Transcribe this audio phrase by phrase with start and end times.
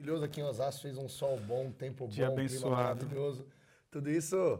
[0.00, 3.04] Maravilhoso aqui em Osasco, fez um sol bom, um tempo Dia bom, um clima abençoado.
[3.04, 3.44] maravilhoso.
[3.90, 4.58] Tudo isso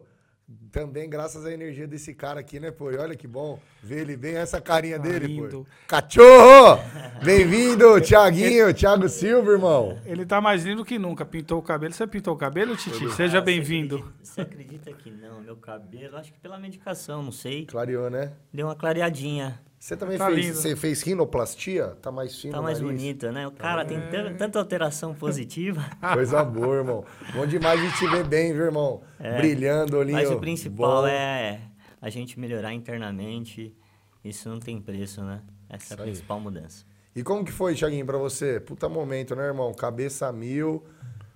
[0.71, 2.91] também graças à energia desse cara aqui, né, pô?
[2.91, 5.65] E olha que bom ver ele bem, essa carinha Tá dele, lindo.
[5.65, 5.67] pô.
[5.89, 6.79] Cachorro!
[7.25, 9.99] Bem-vindo, Tiaguinho, Thiago Silva, irmão.
[10.05, 11.25] Ele tá mais lindo que nunca.
[11.25, 11.95] Pintou o cabelo.
[11.95, 13.11] Você pintou o cabelo, Titi?
[13.13, 14.13] Seja bem-vindo.
[14.23, 15.41] Você acredita, você acredita que não?
[15.41, 17.65] Meu cabelo, acho que pela medicação, não sei.
[17.65, 18.33] Clareou, né?
[18.53, 19.59] Deu uma clareadinha.
[19.81, 20.57] Você também Tá fez, lindo.
[20.59, 21.97] você fez rinoplastia?
[22.03, 23.01] Tá mais fino Tá mais nariz?
[23.01, 23.47] bonita, né?
[23.47, 25.83] O cara tem tan- tanta alteração positiva.
[26.13, 27.03] Coisa boa, irmão.
[27.33, 29.01] Bom demais a gente te ver bem, viu, irmão?
[29.39, 30.19] Brilhando, olhinho.
[30.19, 30.23] É.
[30.23, 31.07] Mas o principal bom.
[31.09, 31.63] é
[32.01, 33.75] a gente melhorar internamente.
[34.23, 35.41] Isso não tem preço, né?
[35.67, 36.11] Essa é a Isso aí.
[36.11, 36.85] principal mudança.
[37.17, 38.61] E como que foi, Thiaguinho, pra você?
[38.61, 39.73] Puta momento, né, irmão?
[39.73, 40.85] Cabeça a mil.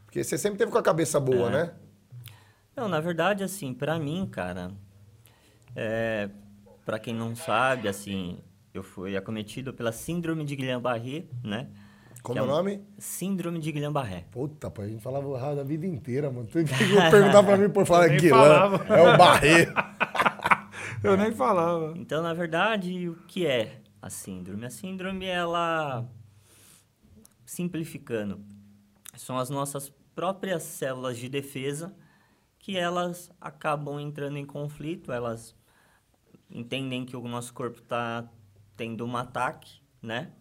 [0.05, 1.51] Porque você sempre teve com a cabeça boa, É.
[1.51, 1.73] né?
[2.77, 4.71] Não, na verdade, assim, pra mim, cara,
[5.75, 6.29] é,
[6.85, 8.39] para quem não sabe, assim,
[8.73, 11.69] eu fui acometido pela síndrome de Guillain-Barré, né?
[12.23, 12.83] Como Que é o nome?
[12.99, 14.25] Síndrome de Guillain-Barré.
[14.31, 16.47] Puta, pô, a gente falava errado a vida inteira, mano.
[16.47, 16.75] Tu que
[17.11, 18.95] perguntar pra mim por falar falava.
[18.95, 19.73] É o Barreto.
[21.05, 21.93] Eu nem falava.
[21.97, 24.65] Então, na verdade, o que é a síndrome?
[24.65, 26.09] A síndrome, ela,
[27.45, 28.41] simplificando,
[29.15, 31.95] são as nossas próprias células de defesa
[32.59, 35.55] que elas acabam entrando em conflito, elas
[36.51, 38.29] entendem que o nosso corpo está
[38.77, 40.33] tendo um ataque, né?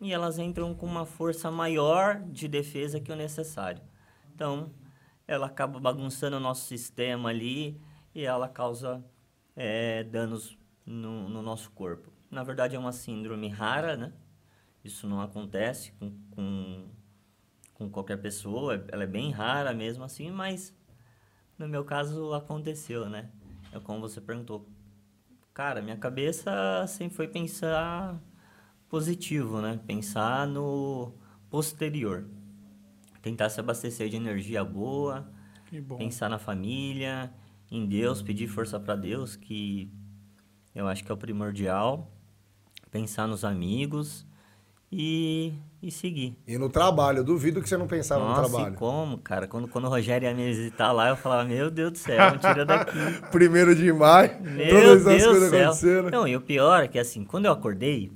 [0.00, 3.82] E elas entram com uma força maior de defesa que o necessário.
[4.34, 4.70] Então,
[5.26, 7.80] ela acaba bagunçando o nosso sistema ali
[8.14, 9.04] e ela causa
[9.56, 12.12] eh, danos no, no nosso corpo.
[12.30, 14.12] Na verdade, é uma síndrome rara, né?
[14.84, 16.88] Isso não acontece com, com,
[17.74, 20.72] com qualquer pessoa, ela é bem rara mesmo assim, mas
[21.58, 23.30] no meu caso aconteceu, né?
[23.72, 24.68] É como você perguntou.
[25.56, 28.20] Cara, minha cabeça sempre foi pensar
[28.90, 29.80] positivo, né?
[29.86, 31.14] Pensar no
[31.48, 32.28] posterior.
[33.22, 35.32] Tentar se abastecer de energia boa,
[35.96, 37.32] pensar na família,
[37.70, 39.90] em Deus, pedir força para Deus, que
[40.74, 42.12] eu acho que é o primordial.
[42.90, 44.26] Pensar nos amigos
[44.90, 45.52] e,
[45.82, 46.36] e seguir.
[46.46, 48.76] E no trabalho, eu duvido que você não pensava Nossa, no e trabalho.
[48.76, 49.46] como, cara?
[49.48, 52.38] Quando, quando o Rogério ia me visitar lá, eu falava, meu Deus do céu, me
[52.38, 52.96] tira daqui.
[53.30, 55.62] Primeiro de maio, Meu todas Deus as coisas céu.
[55.64, 56.10] aconteceram.
[56.10, 58.12] Não, e o pior é que assim, quando eu acordei,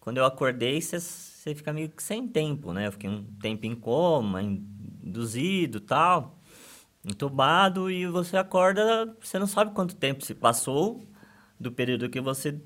[0.00, 2.86] quando eu acordei, você fica meio que sem tempo, né?
[2.86, 6.38] Eu fiquei um tempo em coma, induzido tal,
[7.04, 11.02] entubado, e você acorda, você não sabe quanto tempo se passou
[11.58, 12.60] do período que você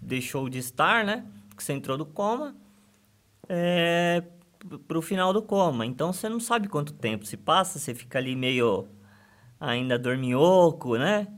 [0.00, 1.24] deixou de estar, né?
[1.56, 2.54] Que você entrou do coma,
[3.48, 4.22] é,
[4.88, 5.84] para o final do coma.
[5.86, 8.86] Então você não sabe quanto tempo se passa, você fica ali meio
[9.60, 11.28] ainda dorminhoco, né?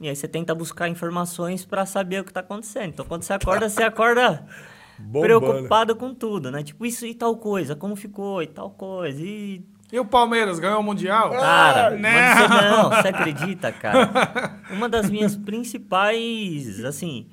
[0.00, 2.88] E aí você tenta buscar informações para saber o que está acontecendo.
[2.90, 4.46] Então quando você acorda, você acorda
[4.98, 5.22] Bombando.
[5.40, 6.62] preocupado com tudo, né?
[6.62, 9.20] Tipo, isso e tal coisa, como ficou e tal coisa.
[9.22, 11.30] E E o Palmeiras ganhou o Mundial?
[11.30, 11.98] Cara, né?
[12.00, 14.60] mas você não, você acredita, cara?
[14.70, 17.28] Uma das minhas principais, assim,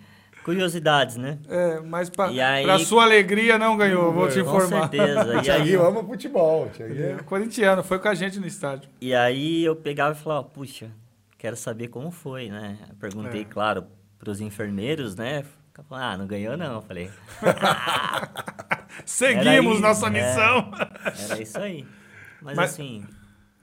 [0.48, 1.40] curiosidades, né?
[1.50, 4.90] É, mas pra, E aí- pra sua alegria não ganhou, vou te Com informar.
[4.90, 5.42] certeza.
[5.46, 6.68] E aí, ama futebol.
[6.68, 7.24] É, Thiaguinho.
[7.26, 8.90] corintiano, foi com a gente no estádio.
[9.02, 10.90] e aí eu pegava e falava, puxa,
[11.38, 12.78] quero saber como foi, né?
[12.98, 13.44] Perguntei, É.
[13.46, 13.88] claro,
[14.18, 15.44] pros enfermeiros, né?
[15.92, 16.76] Ah, não ganhou não.
[16.76, 17.12] Eu falei,
[19.06, 20.10] Seguimos isso, nossa é.
[20.10, 20.72] missão.
[21.30, 21.86] era isso aí.
[22.42, 23.06] Mas, Mas- assim,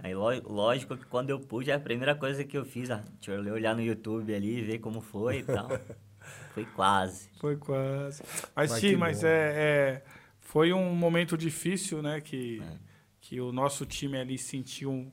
[0.02, 3.32] aí ló- lógico que quando eu pude, a primeira coisa que eu fiz, ah, deixa
[3.40, 5.68] eu olhar no YouTube ali, ver como foi e tal.
[6.54, 7.28] Foi quase.
[7.40, 8.22] Foi quase.
[8.54, 10.02] Mas Mas sim, mas é, é-
[10.40, 12.20] foi um momento difícil, né?
[12.20, 12.76] Que, É.
[13.20, 15.10] que o nosso time ali sentiu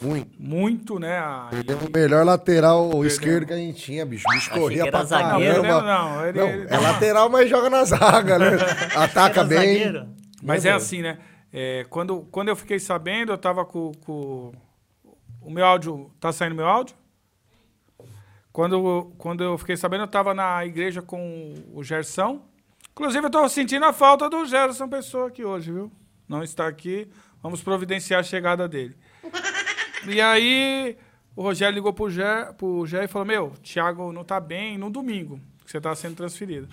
[0.00, 0.30] Muito.
[0.38, 1.18] muito, né?
[1.18, 4.24] a- Perdemos o melhor lateral esquerdo que a gente tinha, bicho.
[4.28, 5.62] O bicho Achei corria pra zagueiro.
[5.62, 5.82] caramba.
[5.82, 8.46] Não, não, ele- Não, ele- é lateral, mas joga na zaga, né?
[8.96, 9.58] Ataca bem.
[9.58, 10.08] zagueiro.
[10.42, 10.76] Mas Né, é velho?
[10.84, 11.18] assim, né?
[11.52, 14.52] É, quando, quando eu fiquei sabendo, eu tava com, com-
[15.40, 16.10] O meu áudio.
[16.20, 16.94] Tá saindo meu áudio?
[18.52, 22.42] Quando, quando eu fiquei sabendo, eu tava na igreja com o Gerson.
[22.92, 25.90] Inclusive, eu tô sentindo a falta do Gerson Pessoa aqui hoje, viu?
[26.28, 27.08] Não está aqui.
[27.42, 28.96] Vamos providenciar a chegada dele.
[30.04, 30.98] E aí,
[31.36, 34.90] o Rogério ligou pro Gé, pro Gé e falou: Meu, Thiago não tá bem no
[34.90, 36.68] domingo, que você tá sendo transferido.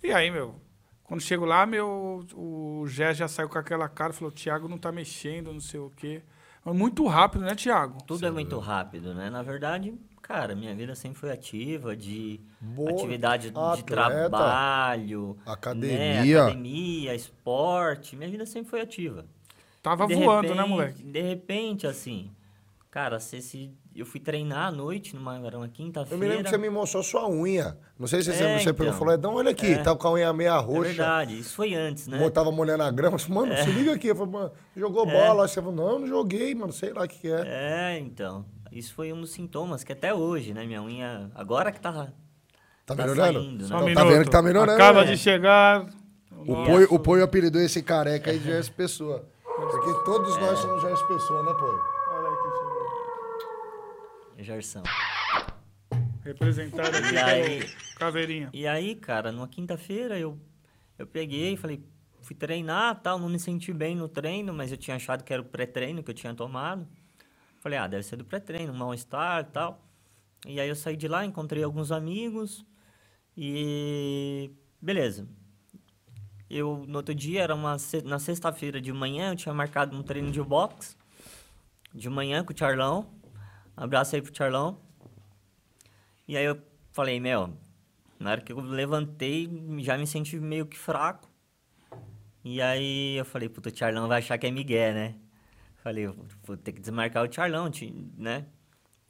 [0.00, 0.54] E aí, meu,
[1.02, 4.92] quando chego lá, meu, o Gé já saiu com aquela cara, falou: Thiago não tá
[4.92, 6.22] mexendo, não sei o quê.
[6.64, 7.98] Muito rápido, né, Thiago?
[8.06, 9.30] Tudo é muito rápido, né?
[9.30, 9.94] Na verdade,
[10.32, 12.90] cara, minha vida sempre foi ativa, de Boa.
[12.92, 13.82] atividade de Atleta.
[13.82, 15.98] trabalho, Academia.
[15.98, 16.40] né?
[16.50, 18.14] academia, esporte.
[18.16, 19.24] Minha vida sempre foi ativa.
[19.82, 21.02] Tava De voando, né, repente- moleque?
[21.02, 22.30] De repente, assim,
[22.90, 26.16] cara, você se, eu fui treinar à noite, numa, era uma Eu quinta-feira.
[26.22, 27.76] me lembro que você me mostrou sua unha.
[27.98, 28.98] Não sei se você, É, você pegou então.
[28.98, 29.78] falou, Edão, olha aqui, É.
[29.82, 30.82] tá com a unha meia É roxa.
[30.90, 32.22] verdade, isso foi antes, né?
[32.24, 34.08] Eu tava molhando a grama, eu falei, mano, se liga aqui.
[34.08, 35.42] Eu falei, mano, jogou bola.
[35.44, 37.42] Aí você falou, não, não joguei, mano, sei lá o que, que é.
[37.94, 38.44] É, então.
[38.70, 40.64] Isso foi um dos sintomas que até hoje, né?
[40.64, 41.30] Minha unha.
[41.34, 41.92] Agora que tá.
[42.86, 43.40] Tá tá melhorando?
[43.40, 43.84] saindo, Só né?
[43.84, 45.12] um Então, tá vendo que tá melhorando, Acaba né?
[45.12, 45.86] de chegar.
[46.32, 49.28] O Poio, o Poio apelidou esse careca aí de Gerson Pessoa.
[49.44, 51.80] Porque todos nós somos Gerson Pessoa, né, Poio?
[52.10, 54.44] Olha aqui, chegou.
[54.44, 54.82] Gerson.
[56.24, 57.68] Representado aqui E aí?
[57.96, 58.50] Caveirinha.
[58.52, 60.38] E aí, cara, numa quinta-feira eu,
[60.98, 61.82] eu peguei e falei,
[62.22, 65.42] fui treinar tal, não me senti bem no treino, mas eu tinha achado que era
[65.42, 66.86] o pré-treino que eu tinha tomado.
[67.60, 69.86] Falei, ah, deve ser do pré-treino, mal-estar e tal.
[70.46, 72.64] E aí eu saí de lá, encontrei alguns amigos
[73.36, 75.28] e beleza.
[76.48, 80.32] Eu, no outro dia, era uma, na sexta-feira de manhã, eu tinha marcado um treino
[80.32, 80.96] de boxe.
[81.94, 83.06] De manhã com o Charlão.
[83.76, 84.80] Abraço aí pro Charlão.
[86.26, 86.60] E aí eu
[86.92, 87.52] falei, meu,
[88.18, 89.48] na hora que eu levantei,
[89.80, 91.28] já me senti meio que fraco.
[92.42, 95.14] E aí eu falei, puta, o Charlão vai achar que é Miguel, né?
[95.82, 96.06] Falei,
[96.42, 97.70] vou ter que desmarcar o Charlão,
[98.16, 98.46] né?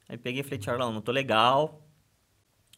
[0.09, 1.87] Aí peguei e falei, Charlão, não tô legal.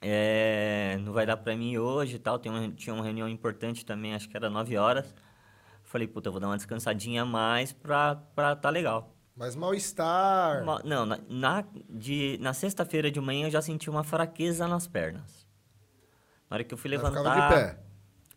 [0.00, 2.39] É, não vai dar pra mim hoje e tal.
[2.39, 5.15] Tem uma, tinha uma reunião importante também, acho que era 9 horas.
[5.85, 9.15] Falei, puta, eu vou dar uma descansadinha a mais pra, pra tá legal.
[9.37, 10.65] Mas mal-estar.
[10.65, 14.87] Ma- Não, na, na, de- na sexta-feira de manhã eu já senti uma fraqueza nas
[14.87, 15.47] pernas.
[16.50, 17.19] Na hora que eu fui levantar.
[17.19, 17.81] ficava de pé.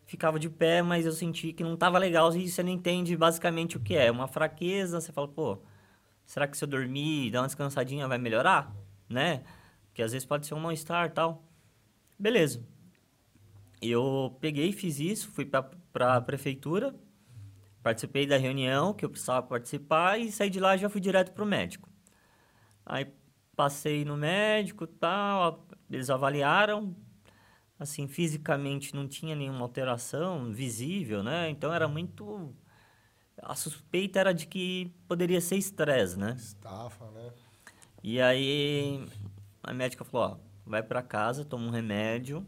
[0.06, 3.76] Ficava de pé, mas eu senti que não tava legal e você não entende basicamente
[3.76, 4.08] o que é.
[4.10, 5.58] Uma fraqueza, você fala, pô,
[6.24, 8.72] será que se eu dormir e dar uma descansadinha vai melhorar?
[9.08, 9.42] Né?
[9.88, 11.44] Porque às vezes pode ser um mal-estar tal.
[12.16, 12.64] Beleza.
[13.82, 15.62] Eu peguei, fiz isso, fui pra,
[15.92, 16.94] pra prefeitura,
[17.82, 21.44] participei da reunião que eu precisava participar e saí de lá já fui direto pro
[21.44, 21.88] médico.
[22.84, 23.06] Aí
[23.56, 26.94] passei no médico tal, eles avaliaram,
[27.78, 31.48] assim, fisicamente não tinha nenhuma alteração visível, né?
[31.50, 32.54] Então era muito.
[33.42, 36.34] A suspeita era de que poderia ser estresse, né?
[36.38, 37.32] Estafa, né?
[38.02, 39.06] E aí
[39.62, 42.46] a médica falou: ó, vai para casa, toma um remédio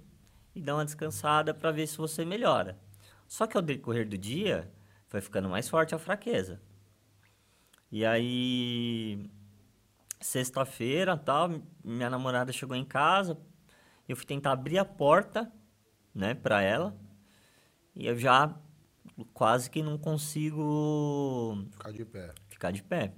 [0.54, 2.78] e dá uma descansada para ver se você melhora.
[3.26, 4.72] Só que ao decorrer do dia
[5.06, 6.60] foi ficando mais forte a fraqueza.
[7.90, 9.30] E aí
[10.20, 13.38] sexta-feira, tal, minha namorada chegou em casa,
[14.08, 15.50] eu fui tentar abrir a porta,
[16.14, 16.96] né, para ela.
[17.94, 18.54] E eu já
[19.34, 22.34] quase que não consigo Ficar de pé.
[22.48, 23.12] ficar de pé.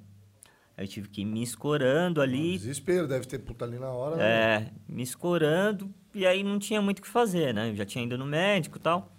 [0.76, 4.16] Eu tive que ir me escorando ali, Desespero, deve ter puta ali na hora.
[4.16, 4.24] né?
[4.24, 7.68] é, me escorando, e aí não tinha muito o que fazer, né?
[7.70, 9.14] Eu já tinha ido no médico e tal.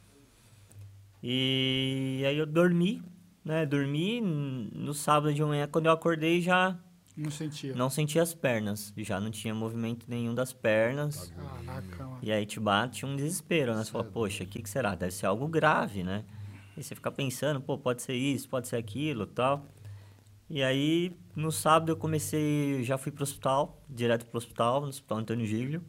[1.21, 3.03] E aí eu dormi,
[3.45, 3.63] né?
[3.65, 6.79] Dormi no sábado de manhã, quando eu acordei já
[7.21, 7.75] Não sentia.
[7.75, 11.31] não sentia as pernas, já não tinha movimento nenhum das pernas.
[11.35, 12.19] Caraca, mano.
[12.21, 13.83] E aí te bate um desespero, né?
[13.83, 14.95] Você fala, poxa, o que, que será?
[14.95, 16.23] Deve ser algo grave, né?
[16.75, 19.68] E você fica pensando, pô, pode ser isso, pode ser aquilo tal.
[20.50, 25.19] E aí, no sábado eu comecei, já fui pro hospital, direto pro hospital, no Hospital
[25.19, 25.81] Antônio Giglio.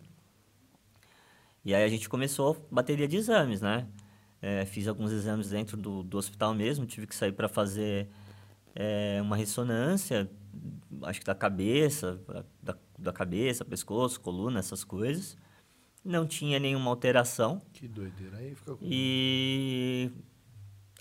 [1.65, 3.87] E aí a gente começou bateria de exames, né?
[4.41, 8.09] É, fiz alguns exames dentro do, do hospital mesmo, tive que sair para fazer
[8.75, 10.29] é, uma ressonância,
[11.03, 12.21] acho que da cabeça,
[12.63, 15.37] da, da cabeça, pescoço, coluna, essas coisas.
[16.05, 17.63] Não tinha nenhuma alteração.
[17.73, 18.39] Que doideira.
[18.39, 18.85] Aí fica com.
[18.85, 20.11] E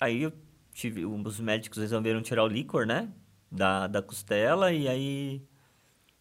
[0.00, 0.32] aí eu
[0.72, 3.12] tive, os médicos resolveram tirar o líquor, né?
[3.50, 5.42] Da, da costela e aí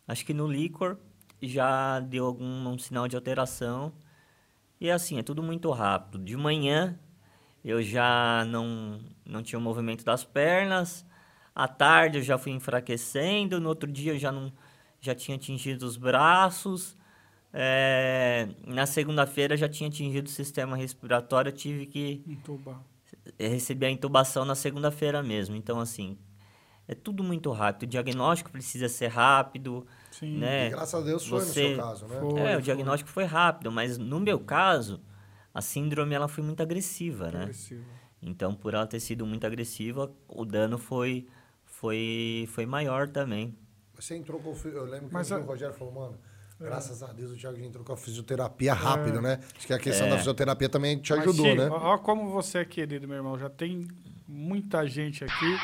[0.06, 0.98] acho que no líquor
[1.42, 3.94] já deu algum um sinal de alteração.
[4.80, 6.24] E assim, é tudo muito rápido.
[6.24, 7.00] De manhã
[7.64, 11.06] eu já não, não tinha o movimento das pernas.
[11.54, 13.60] À tarde eu já fui enfraquecendo.
[13.60, 14.52] No outro dia eu já não
[15.00, 16.96] já tinha atingido os braços.
[17.54, 21.50] É, na segunda-feira já tinha atingido o sistema respiratório.
[21.50, 22.82] Eu tive que Entubar.
[23.40, 25.56] receber a intubação na segunda-feira mesmo.
[25.56, 26.18] Então, assim,
[26.88, 27.84] é tudo muito rápido.
[27.84, 30.38] O diagnóstico precisa ser rápido, Sim.
[30.38, 30.68] né?
[30.68, 32.20] E graças a Deus foi Você- no seu caso, né?
[32.20, 32.40] Foi.
[32.42, 35.02] É, o diagnóstico foi rápido, mas no meu caso,
[35.54, 37.42] a síndrome ela foi muito agressiva, né?
[37.44, 37.84] Agressivo.
[38.22, 41.28] Então, por ela ter sido muito agressiva, o dano foi
[41.82, 43.58] foi foi maior também.
[43.96, 44.56] Você entrou com.
[44.70, 46.18] Eu lembro que Mas o Rogério falou, mano.
[46.60, 46.64] É.
[46.64, 49.40] Graças a Deus o Thiago já entrou com a fisioterapia rápido, né?
[49.58, 51.70] Acho que a questão da fisioterapia também te Mas, ajudou, Chico, né?
[51.72, 53.38] Ó, ó como você é querido, meu irmão.
[53.38, 53.88] Já tem
[54.28, 55.58] muita gente aqui.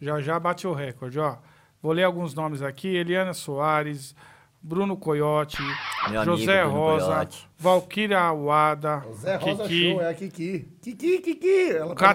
[0.00, 1.38] Já já bate o recorde, ó.
[1.82, 2.86] Vou ler alguns nomes aqui.
[2.94, 4.14] Eliana Soares,
[4.60, 5.62] Bruno Coyote,
[6.10, 7.48] Meu amigo José Bruno Rosa, Coyote.
[7.58, 10.68] Valquíria Awada, O Zé Rosa Kiki, Show, é a Kiki.
[10.82, 11.70] Kiki, Kiki.
[11.70, 12.14] Ela tá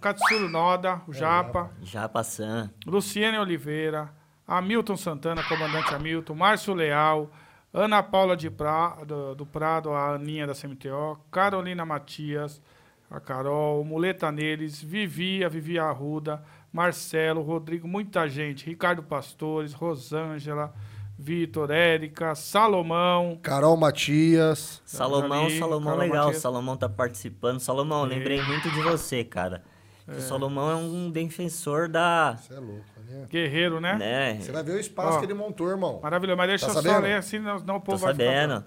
[0.00, 2.70] Katsura, Noda, o Japa, Já passando.
[2.86, 4.12] Luciane Oliveira,
[4.46, 7.30] Hamilton Santana, comandante Hamilton, Márcio Leal,
[7.72, 12.62] Ana Paula de pra, do, do Prado, a Aninha da CMTO, Carolina Matias,
[13.10, 16.42] a Carol, Muleta Neles, Vivi, a Vivi Arruda,
[16.72, 20.72] Marcelo, Rodrigo, muita gente, Ricardo Pastores, Rosângela,
[21.18, 23.38] Vitor, Érica, Salomão.
[23.42, 24.82] Carol Matias.
[24.84, 26.24] Salomão, Ali, Salomão Carol legal.
[26.26, 26.42] Matias.
[26.42, 27.60] Salomão tá participando.
[27.60, 29.62] Salomão, lembrei muito de você, cara.
[30.06, 32.36] O Salomão é um defensor da.
[32.36, 33.26] Você é louco, né?
[33.30, 33.94] Guerreiro, né?
[33.96, 34.38] Né?
[34.40, 35.20] Você vai ver o espaço Ó.
[35.20, 36.00] que ele montou, irmão.
[36.02, 36.36] Maravilhoso.
[36.36, 37.02] Mas deixa Tá eu só sabendo?
[37.04, 38.48] ler assim, não, não o Tô povo vai ficar sabendo.
[38.48, 38.64] bravo.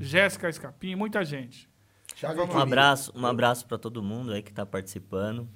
[0.00, 1.68] Jéssica Escapim, muita gente.
[2.14, 5.48] Thiago Um abraço, um abraço para todo mundo aí que tá participando.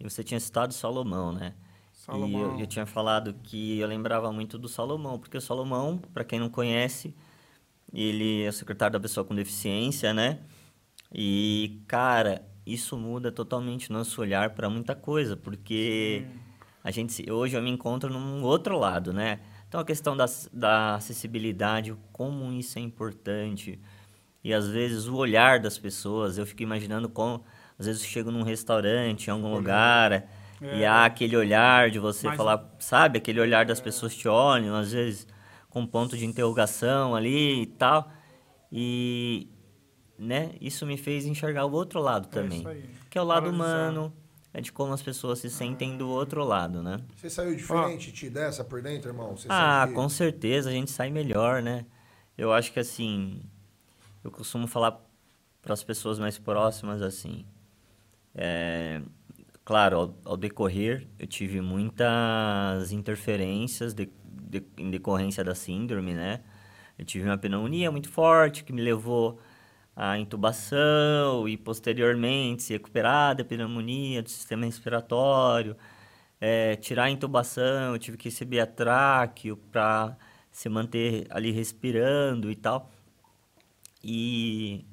[0.00, 1.54] E você tinha citado Salomão, né?
[1.92, 2.28] Salomão.
[2.28, 6.24] E eu, eu tinha falado que eu lembrava muito do Salomão, porque o Salomão, para
[6.24, 7.14] quem não conhece,
[7.92, 10.40] ele é o secretário da pessoa com deficiência, né?
[11.12, 16.26] E, cara, isso muda totalmente nosso olhar para muita coisa, porque
[16.82, 19.40] a gente hoje eu me encontro num outro lado, né?
[19.68, 23.80] Então a questão da, da acessibilidade, como isso é importante.
[24.42, 27.44] E às vezes o olhar das pessoas, eu fico imaginando como
[27.78, 30.28] às vezes eu chego num restaurante, em algum lugar,
[30.60, 34.74] e há aquele olhar de você Mas- falar, sabe, aquele olhar das pessoas te olham,
[34.74, 35.26] às vezes
[35.76, 38.10] com ponto de interrogação ali e tal.
[38.72, 39.46] E
[40.18, 42.88] né, isso me fez enxergar o outro lado também, isso aí.
[43.10, 44.10] que é o lado humano,
[44.54, 46.96] é de como as pessoas se sentem do outro lado, né?
[47.14, 49.36] Você saiu diferente, te dessa por dentro, irmão?
[49.36, 51.84] Você Ah, que- com certeza, a gente sai melhor, né?
[52.38, 53.42] Eu acho que assim,
[54.24, 54.98] eu costumo falar
[55.60, 57.44] para as pessoas mais próximas assim.
[58.34, 59.02] é,
[59.62, 64.08] claro, ao, ao decorrer, eu tive muitas interferências de-
[64.46, 66.40] de- em decorrência da síndrome, né?
[66.98, 69.38] Eu tive uma pneumonia muito forte que me levou
[69.94, 75.76] à intubação e posteriormente se recuperar da pneumonia do sistema respiratório.
[76.40, 80.16] É, tirar a intubação, eu tive que receber a tráqueo para
[80.50, 82.90] se manter ali respirando e tal.
[84.02, 84.84] E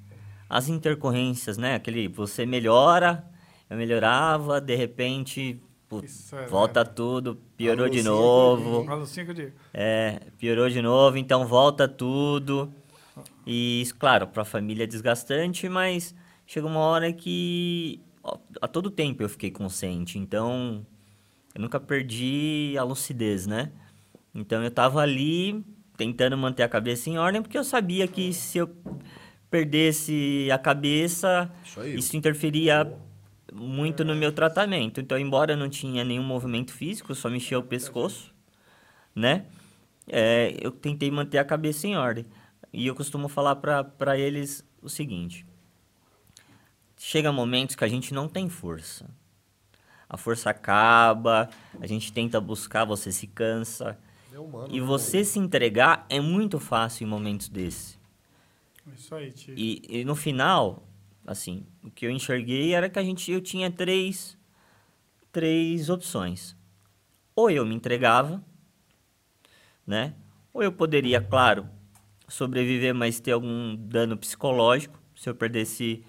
[0.49, 1.75] as intercorrências, né?
[1.75, 3.25] Aquele você melhora,
[3.69, 5.61] eu melhorava, de repente
[5.99, 8.85] putz, Isso é, volta tudo, piorou de novo.
[8.85, 9.51] Que eu digo.
[9.73, 12.73] É, piorou de novo, então volta tudo.
[13.45, 18.67] E, isso, claro, para a família é desgastante, mas chega uma hora que ó, a
[18.67, 20.85] todo tempo eu fiquei consciente, então
[21.53, 23.71] eu nunca perdi a lucidez, né?
[24.33, 25.63] Então eu tava ali
[25.95, 28.69] tentando manter a cabeça em ordem, porque eu sabia que se eu
[29.49, 32.91] perdesse a cabeça, Isso isso interferia
[33.53, 34.99] muito no meu tratamento.
[34.99, 38.33] Então, embora eu não tinha nenhum movimento físico, só mexia o pescoço,
[39.15, 39.45] né?
[40.07, 42.25] É, eu tentei manter a cabeça em ordem.
[42.71, 45.45] E eu costumo falar para eles o seguinte:
[46.97, 49.09] chega momentos que a gente não tem força.
[50.09, 53.97] A força acaba, a gente tenta buscar, você se cansa.
[54.33, 54.85] É humano, E né?
[54.85, 57.99] você se entregar é muito fácil em momentos desses.
[58.95, 59.53] Isso aí, tio.
[59.57, 60.83] E, e no final,
[61.25, 64.37] assim, o que eu enxerguei era que a gente, eu tinha três,
[65.31, 66.55] três opções.
[67.35, 68.43] Ou eu me entregava,
[69.85, 70.13] né?
[70.53, 71.67] Ou eu poderia, claro,
[72.27, 76.03] sobreviver, mas ter algum dano psicológico, se eu perdesse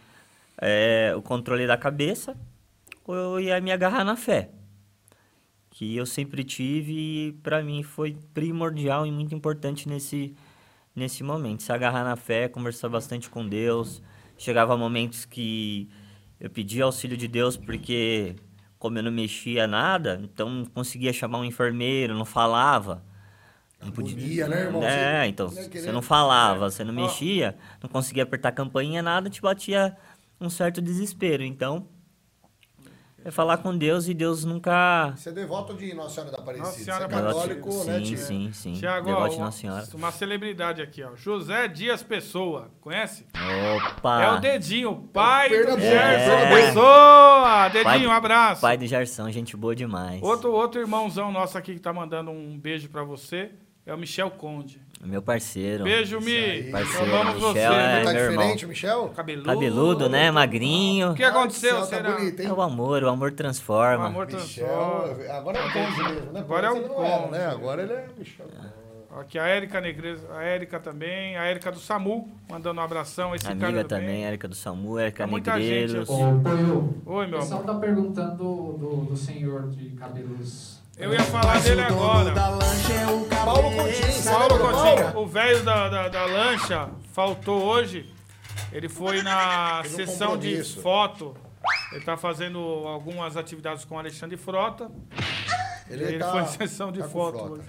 [0.59, 2.37] eh, o controle da cabeça,
[3.04, 4.50] ou eu ia me agarrar na fé.
[5.71, 10.35] Que eu sempre tive e para mim foi primordial e muito importante nesse,
[10.94, 11.62] nesse momento.
[11.62, 14.02] Se agarrar na fé, conversar bastante com Deus.
[14.37, 15.88] Chegava momentos que
[16.41, 18.35] eu pedia auxílio de Deus porque,
[18.79, 23.03] como eu não mexia nada, então não conseguia chamar um enfermeiro, não falava.
[23.81, 24.83] Não Agonia, né, irmão?
[24.83, 29.03] É, Você- então, né, você não falava, você não mexia, não conseguia apertar a campainha,
[29.03, 29.97] nada, te batia
[30.41, 31.43] um certo desespero.
[31.43, 31.87] Então,
[33.26, 35.14] É falar com Deus e Deus nunca.
[35.16, 36.66] Você é devoto de Nossa Senhora da Aparecida.
[36.69, 38.19] Nossa Você Senhora é da católico, sim, né, tio?
[38.19, 38.73] sim, sim.
[38.75, 39.87] Tiago, Devoto ó, de uma, Nossa Senhora.
[39.95, 41.16] uma celebridade aqui, ó.
[41.16, 42.71] José Dias Pessoa.
[42.83, 43.26] Conhece?
[43.76, 44.23] Opa!
[44.23, 46.66] É o Dedinho, pai do Pernambuco, Gerson é.
[46.66, 47.69] Pessoa.
[47.69, 48.61] Dedinho, Pai- um abraço.
[48.61, 50.23] Pai do Jarsão, gente boa demais.
[50.23, 53.52] Outro, outro irmãozão nosso aqui que tá mandando um beijo pra você
[53.87, 54.83] é o Michel Conde.
[55.04, 55.84] Meu parceiro.
[55.84, 56.70] Beijo, Mi.
[56.70, 57.58] Parceiro, Amamos você.
[57.58, 58.37] Michel é- Tá meu irmão.
[58.37, 59.08] diferente, Michel?
[59.14, 59.46] Cabeludo.
[59.49, 60.30] Cabeludo, né?
[60.30, 61.11] Magrinho.
[61.12, 62.12] O que aconteceu, Ah, o céu, será?
[62.12, 62.49] Tá bonito, hein?
[62.49, 64.06] É o amor, o amor O transforma.
[64.06, 65.32] amor Michel, transforma.
[65.32, 66.40] agora é o Conde mesmo, né?
[66.40, 67.30] Agora é o era, Conde.
[67.32, 67.46] né?
[67.46, 68.46] Agora ele é Michel.
[69.16, 73.32] Aqui a Érica Negreiros, a Érica também, a Érica do SAMU, mandando um abração.
[73.32, 76.11] Esse Amiga cara também, Érica do Samu, Érica muita gente Negreiros.
[76.11, 76.25] assim.
[76.25, 77.75] Ô, Poio, Oi, o meu pessoal amor.
[77.75, 80.74] tá perguntando do, do senhor de cabelos.
[80.96, 82.32] Eu ia falar dele agora.
[82.32, 88.12] Paulo Coutinho, Paulo do Coutinho, o velho da, da, da lancha, faltou hoje.
[88.72, 90.80] Ele foi na Teve um sessão de compromisso.
[90.80, 91.36] foto.
[91.92, 94.90] Ele tá fazendo algumas atividades com o Alexandre Frota.
[95.88, 97.61] Ele, Ele, tá- foi em sessão de tá foto.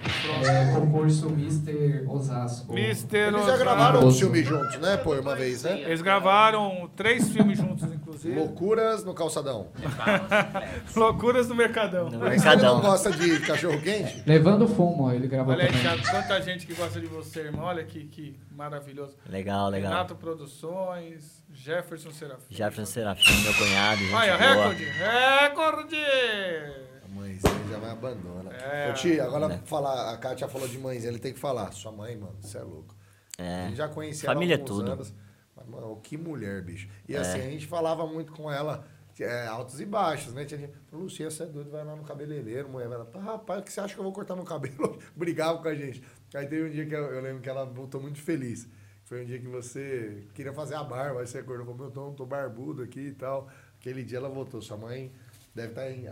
[0.48, 2.06] É, concurso Mr.
[2.08, 2.74] Osasco.
[2.74, 3.60] Mister Eles já Osasco.
[3.64, 5.82] gravaram um filme juntos, né, pô, uma vez, né?
[5.82, 8.40] Eles gravaram três filmes juntos, inclusive.
[8.40, 9.68] Loucuras no calçadão.
[10.96, 12.10] Loucuras do Mercadão.
[12.10, 12.82] No Mas ele não Mercadão.
[12.82, 14.24] gosta de cachorro quente?
[14.26, 15.82] Levando fumo, ele gravou Olha aí, também.
[15.84, 17.66] Thiago, quanta gente que gosta de você, irmão.
[17.66, 19.16] Olha que, que maravilhoso.
[19.30, 19.92] Legal, legal.
[19.92, 22.46] Renato Produções, Jefferson Serafim.
[22.50, 24.84] Jefferson Serafim, meu cunhado, gente Olha, recorde!
[24.86, 26.85] Recorde!
[27.26, 28.54] A mãezinha já vai abandona.
[28.56, 28.90] É.
[28.92, 29.58] Ô, tia, agora É.
[29.66, 31.72] falar, a Kátia falou de mãezinha, ele tem que falar.
[31.72, 32.96] Sua mãe, mano, você é louco.
[33.38, 33.70] É.
[33.74, 34.92] já conhecia Família ela há é alguns tudo.
[34.92, 35.14] anos.
[35.56, 36.88] Mas, mano, que mulher, bicho.
[37.08, 37.20] E É.
[37.20, 38.86] assim, a gente falava muito com ela,
[39.20, 40.46] é, altos e baixos, né?
[40.46, 42.88] Tinha gente falou, Lucia, você é doido, vai lá no cabeleireiro, mulher.
[42.88, 44.98] Vai lá, "Ah, rapaz, o que você acha que eu vou cortar meu cabelo?
[45.16, 46.02] Brigava com a gente.
[46.34, 48.68] Aí teve um dia que eu, eu lembro que ela voltou muito feliz.
[49.04, 52.12] Foi um dia que você queria fazer a barba, aí você acordou, falou, meu, tô,
[52.12, 53.50] tô barbudo aqui e tal.
[53.80, 54.62] Aquele dia ela voltou.
[54.62, 55.12] Sua mãe
[55.54, 56.08] deve estar em.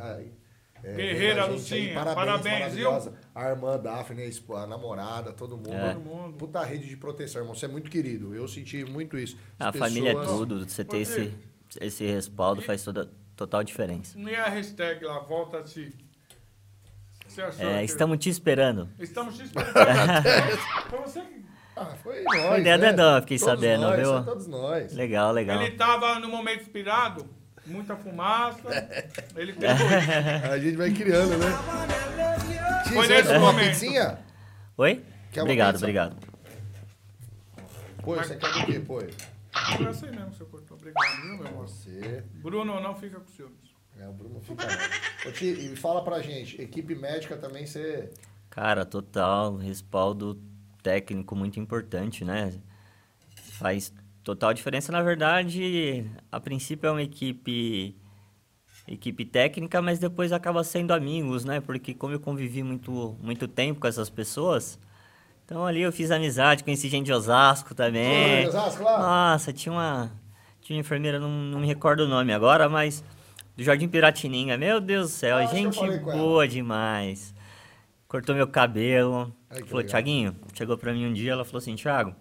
[0.84, 1.46] É, Guerreira.
[1.46, 2.90] Lucinha, Parabéns, parabéns, viu?
[3.34, 5.74] A irmã Daphne, a namorada, todo mundo.
[5.74, 5.94] É.
[5.94, 6.38] Todo mundo.
[6.38, 7.56] Puta rede de proteção, irmão.
[7.56, 8.36] Você é muito querido.
[8.36, 9.38] Eu senti muito isso.
[9.60, 10.70] A As família é pessoas- tudo.
[10.70, 11.34] Você ter esse,
[11.80, 14.18] esse respaldo faz toda total diferença.
[14.20, 15.94] E a hashtag lá, volta a ti.
[17.16, 17.66] O que você achou?
[17.66, 18.90] É, estamos te esperando.
[19.00, 20.24] Estamos te esperando.
[20.90, 21.44] Foi você que...
[21.76, 22.38] Ah, foi nós.
[22.50, 22.90] Foi ideia né?
[22.90, 24.24] Edão, eu fiquei Todos sabendo, nós, viu?
[24.24, 24.94] Todos nós.
[24.94, 25.60] Legal, legal.
[25.60, 27.26] Ele tava no momento inspirado,
[27.66, 28.70] muita fumaça.
[29.36, 29.76] Ele pegou.
[30.52, 31.48] A gente vai criando, né?
[32.84, 33.70] Tia, Foi você nesse quer uma momento.
[33.70, 34.20] pizzinha?
[34.78, 35.04] Oi?
[35.32, 35.86] Quer uma Obrigado, pizza?
[35.86, 36.16] obrigado.
[38.04, 39.00] Pô, você quer do quê, pô?
[39.78, 40.78] Foi assim mesmo que você cortou.
[40.78, 41.68] Obrigado, viu, meu irmão?
[41.68, 42.24] Você.
[42.36, 43.74] Bruno, não fica com ciúmes.
[44.00, 44.66] É, o Bruno fica.
[45.28, 48.12] Ô, tia, e fala pra gente, equipe médica também você.
[48.50, 50.42] Cara, total, respaldo
[50.82, 52.52] técnico muito importante, né?
[53.36, 53.94] Faz
[54.24, 54.92] total diferença.
[54.92, 57.96] Na verdade, a princípio é uma equipe
[58.88, 61.62] equipe técnica, mas depois acaba sendo amigos, né?
[61.62, 64.78] Porque como eu convivi muito muito tempo com essas pessoas,
[65.46, 68.48] então ali eu fiz amizade, conheci gente de Osasco também.
[68.48, 69.00] Osasco lá?
[69.00, 70.12] Nossa, tinha uma
[70.62, 73.04] tinha uma enfermeira, não, não me recordo o nome agora, mas
[73.56, 74.58] do Jardim Piratininga.
[74.58, 77.34] Meu Deus do céu, Ah, gente boa demais.
[78.08, 79.34] Cortou meu cabelo.
[79.50, 79.84] Ai, falou.
[79.84, 82.16] Tiaguinho, chegou pra mim um dia, ela falou assim, Thiago,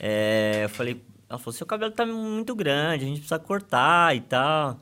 [0.00, 4.20] é, eu falei, ela falou, seu cabelo tá muito grande, a gente precisa cortar e
[4.20, 4.80] tal.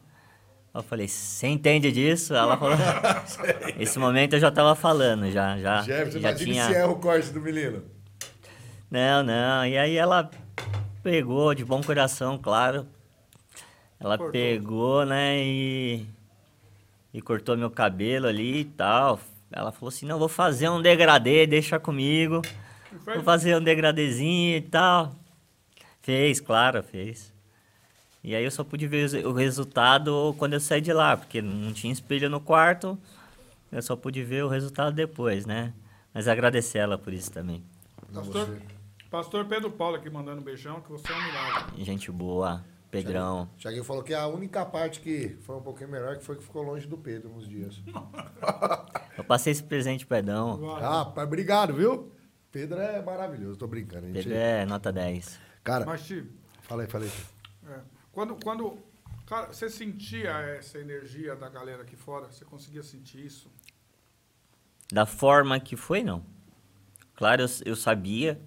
[0.74, 2.35] Eu falei, você entende disso?
[2.35, 2.77] Ela falou,
[3.79, 6.66] esse momento eu já tava falando, já, já, Jefferson, já tinha...
[6.66, 7.85] se erra o corte do menino.
[8.90, 9.64] Não, não.
[9.64, 10.31] E aí ela
[11.03, 12.87] pegou de bom coração, claro.
[14.00, 14.33] Ela Cortou.
[14.33, 16.07] pegou, né, e,
[17.12, 19.20] e cortou meu cabelo ali e tal.
[19.53, 22.42] Ela falou assim, não, vou fazer um degradê, deixa comigo.
[23.04, 25.14] Vou fazer um degradezinho e tal.
[26.00, 27.33] Fez, claro, fez.
[28.22, 31.72] E aí eu só pude ver o resultado quando eu saí de lá, porque não
[31.72, 32.98] tinha espelho no quarto.
[33.70, 35.74] Eu só pude ver o resultado depois, né?
[36.12, 37.62] Mas agradecer ela por isso também.
[38.11, 38.59] Não, Pastor.
[39.11, 41.85] Pastor Pedro Paulo aqui mandando um beijão, que você é um milagre.
[41.85, 43.48] Gente boa, Pedrão.
[43.54, 46.42] O Thiaguinho falou que a única parte que foi um pouquinho melhor que foi que
[46.42, 47.80] ficou longe do Pedro uns dias.
[49.16, 50.76] Eu passei esse presente pro Edão.
[50.80, 52.11] Ah, pai, obrigado, viu?
[52.55, 54.07] Pedro é maravilhoso, tô brincando.
[54.07, 54.14] Gente...
[54.14, 55.40] Pedro é nota 10.
[55.64, 56.31] Cara, Mas, Steve,
[56.62, 57.11] falei, falei.
[57.67, 57.81] é,
[58.12, 58.79] quando, quando
[59.27, 62.27] cara, você sentia essa energia da galera aqui fora?
[62.31, 63.51] Você conseguia sentir isso?
[64.93, 66.25] Da forma que foi, não.
[67.17, 68.40] Claro, eu, eu sabia,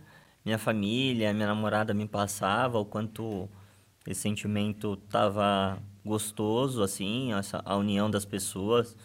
[0.46, 3.50] minha família, minha namorada me passava o quanto
[4.08, 8.96] esse sentimento tava gostoso, assim, essa, a união das pessoas.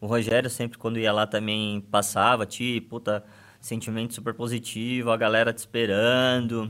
[0.00, 3.24] O Rogério sempre, quando ia lá, também passava, tipo, puta,
[3.60, 6.68] sentimento super positivo, a galera te esperando.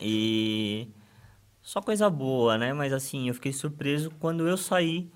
[0.00, 0.88] E
[1.62, 2.72] só coisa boa, né?
[2.72, 5.10] Mas assim, eu fiquei surpreso quando eu saí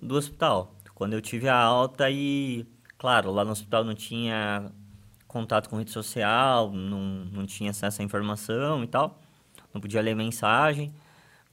[0.00, 0.74] do hospital.
[0.94, 2.66] Quando eu tive a alta e,
[2.96, 4.72] claro, lá no hospital não tinha
[5.26, 9.20] contato com rede social, não, não tinha acesso à informação e tal,
[9.72, 10.92] não podia ler mensagem.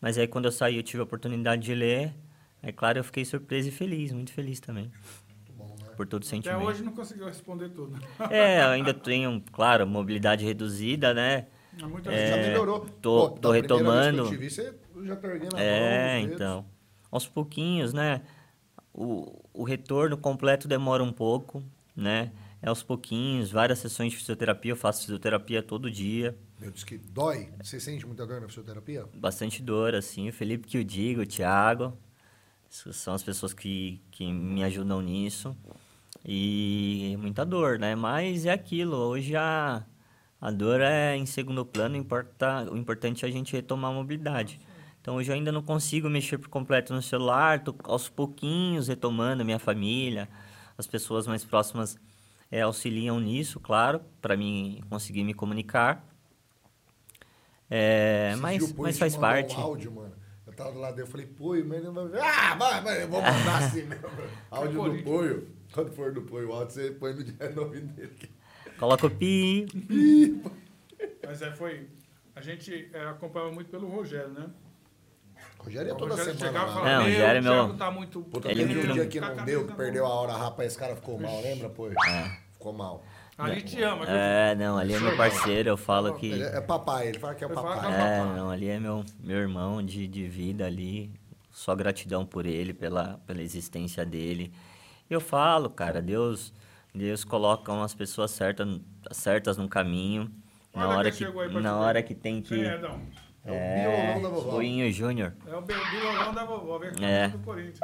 [0.02, 2.14] Mas aí quando eu saí eu tive a oportunidade de ler.
[2.62, 4.92] É claro, eu fiquei surpreso e feliz, muito feliz também.
[5.96, 6.62] Por todo o Até sentimento.
[6.64, 7.98] hoje não conseguiu responder tudo.
[8.30, 11.48] É, eu ainda tenho, claro, mobilidade reduzida, né?
[11.84, 12.80] Muita É, já melhorou.
[13.02, 14.24] tô- Pô, tô primeira vez que retomando.
[14.34, 16.66] eu vi, você já tá erguendo a É, mão, então.
[17.12, 18.22] Aos pouquinhos, né?
[18.94, 21.64] O, o retorno completo demora um pouco,
[21.96, 22.32] né?
[22.62, 26.36] É aos pouquinhos, várias sessões de fisioterapia, eu faço fisioterapia todo dia.
[26.60, 27.50] Meu, diz que dói.
[27.62, 29.06] Você sente muita dor na fisioterapia?
[29.14, 30.30] Bastante dor, assim.
[30.30, 31.94] O Felipe que o diga, o Thiago.
[32.70, 35.56] São as pessoas que, que me ajudam nisso.
[36.28, 37.94] E muita dor, né?
[37.96, 38.98] Mas é aquilo.
[38.98, 39.84] Hoje a,
[40.42, 41.96] a dor é em segundo plano.
[41.96, 44.60] Importa, o importante é a gente retomar a mobilidade.
[45.00, 47.64] Então hoje eu ainda não consigo mexer por completo no celular.
[47.64, 50.28] Tô aos pouquinhos retomando a minha família.
[50.76, 51.96] As pessoas mais próximas
[52.52, 56.04] eh, auxiliam nisso, claro, para mim conseguir me comunicar.
[57.70, 59.56] É, Esse mas, mas faz parte.
[59.56, 60.14] Um áudio, mano.
[60.46, 61.86] Eu tava do lado dele, eu falei, Poi, mas.
[61.86, 64.08] Ah, vai, vai, eu vou mandar assim mesmo.
[64.50, 65.04] áudio do.
[65.04, 65.55] Poio.
[65.76, 68.16] Quando for do Poio, o áudio você põe no dia no ouvido dele.
[68.80, 69.66] Coloca o pi.
[71.26, 71.88] Mas é, foi.
[72.36, 74.48] A gente é, acompanhava muito pelo Rogério, né?
[75.60, 76.74] Rogério é toda Rogério semana chegava lá.
[76.74, 78.22] falava, Não, o "Meu, Rogério é o meu- Thiago tá muito...
[78.22, 80.68] Puta, Ele teve um dia que Tá não a deu, que perdeu a hora, rapaz,
[80.70, 81.96] esse cara ficou mal, lembra, Poio?
[82.54, 83.04] Ficou mal.
[83.38, 84.06] Ali te ama?
[84.08, 86.32] É, não, ali é meu parceiro, eu falo que.
[86.32, 87.92] Ele é, é papai, ele fala que é fala papai.
[87.92, 91.12] é É, não, ali é meu, meu irmão de, de vida ali.
[91.52, 94.54] Só gratidão por ele, pela, pela existência dele.
[95.10, 96.54] Eu falo, cara, Deus,
[96.94, 98.68] Deus coloca umas pessoas certas,
[99.12, 100.32] certas no caminho.
[100.74, 102.66] Olha Na hora, que, chegou aí pra te na hora que tem que.
[102.66, 102.82] É?
[103.46, 104.52] É o biolão da vovó.
[104.52, 105.34] Boinho Júnior.
[105.46, 107.28] É o Bilolão da vovó, vem É.
[107.28, 107.80] do Corinthians.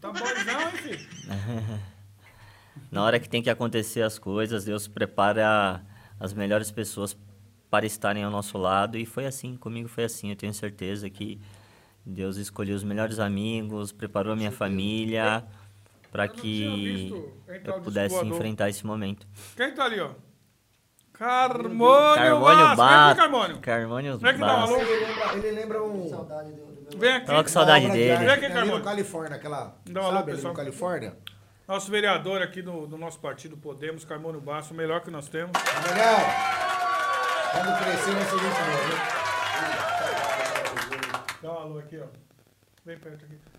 [0.00, 1.08] Tá bonzão, hein, filho?
[2.90, 5.82] Na hora que tem que acontecer as coisas, Deus prepara
[6.18, 7.16] as melhores pessoas
[7.68, 8.96] para estarem ao nosso lado.
[8.96, 10.30] E foi assim, comigo foi assim.
[10.30, 11.38] Eu tenho certeza que
[12.06, 15.44] Deus escolheu os melhores amigos, preparou a minha família
[16.10, 17.12] para que
[17.64, 18.32] eu pudesse voador.
[18.34, 19.26] enfrentar esse momento.
[19.56, 20.10] Quem tá ali, ó?
[21.12, 22.46] Carmônio Carmônio Bastos.
[22.46, 23.16] Vem aqui, Bato.
[23.16, 23.58] Carmônio.
[23.58, 24.70] Carmônio Vem aqui um Bastos.
[24.70, 24.80] alô.
[24.80, 26.08] Ele lembra, ele lembra um...
[26.08, 26.98] Saudade do, do meu.
[27.00, 27.26] Vem aqui.
[27.26, 28.16] Tava com saudade uma dele.
[28.16, 28.84] Vem aqui, Carmônio.
[28.84, 29.76] Califórnia, aquela...
[29.84, 30.54] Dá um alô, sabe, pessoal.
[30.54, 31.16] Califórnia?
[31.66, 35.52] Nosso vereador aqui do, do nosso partido Podemos, Carmônio Basso, o melhor que nós temos.
[35.84, 36.16] Daniel,
[37.52, 38.96] quando crescer vai ser gente boa, viu?
[41.42, 42.06] Dá um alô aqui, ó.
[42.86, 43.57] Vem perto aqui.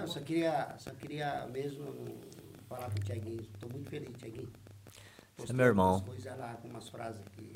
[0.00, 1.84] Não, só queria, só queria mesmo
[2.66, 3.44] falar pro Tiaguinho.
[3.58, 4.50] Tô muito feliz, Tiaguinho.
[5.36, 6.00] Você é meu irmão.
[6.00, 7.52] Coisas lá, com umas frases aqui.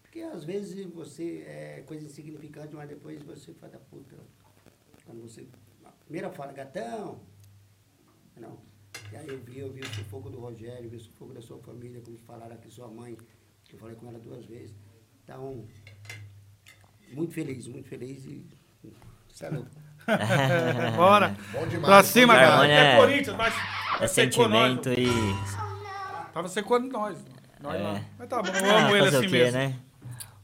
[0.00, 4.16] Porque às vezes você é coisa insignificante, mas depois você fala da puta.
[5.04, 5.48] Quando você.
[5.84, 7.20] a Primeira fala, gatão.
[8.36, 8.60] Não.
[9.12, 11.58] E aí eu vi, eu vi o sufoco do Rogério, vi o sufoco da sua
[11.58, 13.18] família, como falaram aqui, sua mãe,
[13.64, 14.76] que eu falei com ela duas vezes.
[15.24, 15.66] Então,
[17.10, 18.46] muito feliz, muito feliz e.
[19.52, 19.89] Louco.
[20.96, 21.34] Bora.
[21.52, 21.86] Bom demais.
[21.86, 22.48] Pra cima, cara.
[22.48, 23.54] Carmônio É é- Corinthians, mas...
[24.00, 24.70] É secou nós.
[24.70, 25.10] sentimento e.
[26.32, 27.18] Tava secando nós.
[27.60, 27.82] Nós É.
[27.82, 28.00] não.
[28.18, 29.58] Mas tá bom, eu Ah, amo ele assim quê, mesmo.
[29.58, 29.74] né?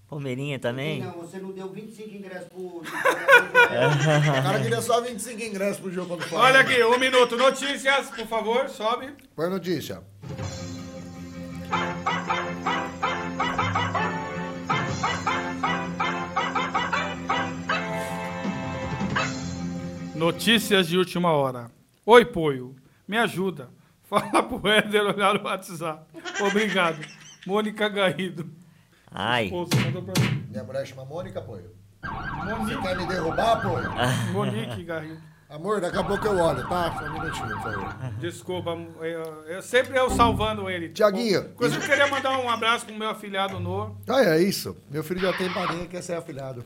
[0.09, 1.01] Palmeirinha também?
[1.03, 2.83] Não, você não deu 25 ingressos pro.
[2.87, 7.37] O cara queria só 25 ingressos pro jogo contra o Olha aqui, um minuto.
[7.37, 9.13] Notícias, por favor, sobe.
[9.35, 10.03] Põe notícia.
[20.17, 21.71] Notícias de última hora.
[22.07, 22.75] Oi, Poio.
[23.07, 23.69] Me ajuda.
[24.09, 26.07] Fala pro Éder olhar o WhatsApp.
[26.41, 27.05] Obrigado.
[27.47, 28.51] Mônica Garrido.
[29.11, 29.51] Ai.
[29.51, 30.47] Pô, você mandou pra mim.
[30.49, 31.41] Minha mulher chama Mônica.
[31.43, 31.65] Você
[32.03, 33.77] Monique, quer me derrubar, pô?
[34.33, 35.21] Monique Garrido.
[35.51, 36.99] Amor, daqui a pouco eu olho, tá?
[36.99, 37.95] Só um minutinho, por favor.
[38.19, 40.89] Desculpa, eu, eu sempre eu salvando ele.
[40.89, 41.51] Tiaguinho.
[41.51, 43.93] Inclusive, eu queria mandar um abraço pro meu afilhado Noah.
[44.09, 44.77] Ah, é isso.
[44.91, 46.65] Meu filho já tem padrinho, quer ser afilhado.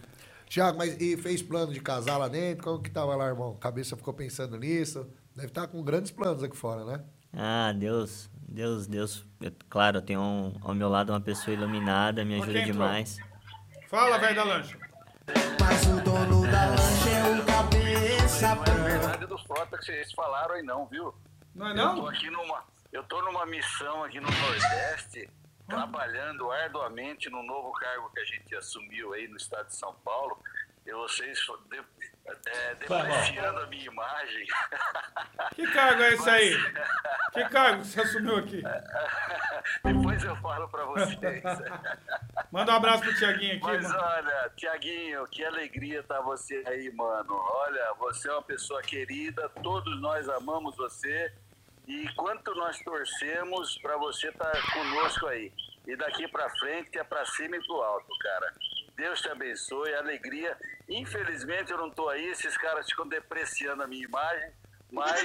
[0.51, 2.65] Tiago, mas e fez plano de casar lá dentro?
[2.65, 3.55] Como que tava lá, irmão?
[3.55, 5.09] Cabeça ficou pensando nisso?
[5.35, 7.05] Deve estar com grandes planos aqui fora, né?
[7.33, 9.25] Ah, Deus, Deus, Deus.
[9.41, 13.17] Eu- claro, eu tenho um- ao meu lado uma pessoa iluminada, me ajuda demais.
[13.89, 14.77] Fala, velho da lancha.
[15.61, 20.13] Mas o dono da lancha é um cabeça Não é verdade do Frota que vocês
[20.13, 21.15] falaram aí não, viu?
[21.55, 22.09] Não é Eu tô não?
[22.09, 25.29] aqui numa, eu tô numa missão aqui no Nordeste,
[25.70, 30.38] trabalhando arduamente no novo cargo que a gente assumiu aí no estado de São Paulo.
[30.87, 31.78] E vocês de,
[32.46, 34.46] é, depreciando a minha imagem.
[35.54, 36.54] Que cargo é esse aí?
[37.33, 38.62] Que cargo você assumiu aqui?
[39.85, 41.42] Depois eu falo pra vocês.
[42.50, 44.02] Manda um abraço pro Tiaguinho aqui, Mas mano.
[44.02, 47.35] olha, Tiaguinho, que alegria tá você aí, mano.
[47.35, 51.33] Olha, você é uma pessoa querida, todos nós amamos você.
[51.90, 55.53] E quanto nós torcemos pra você estar conosco aí.
[55.85, 58.55] E daqui pra frente é pra cima e pro alto, cara.
[58.94, 60.57] Deus te abençoe, alegria.
[60.88, 64.53] Infelizmente eu não tô aí, esses caras ficam depreciando a minha imagem,
[64.92, 65.20] mas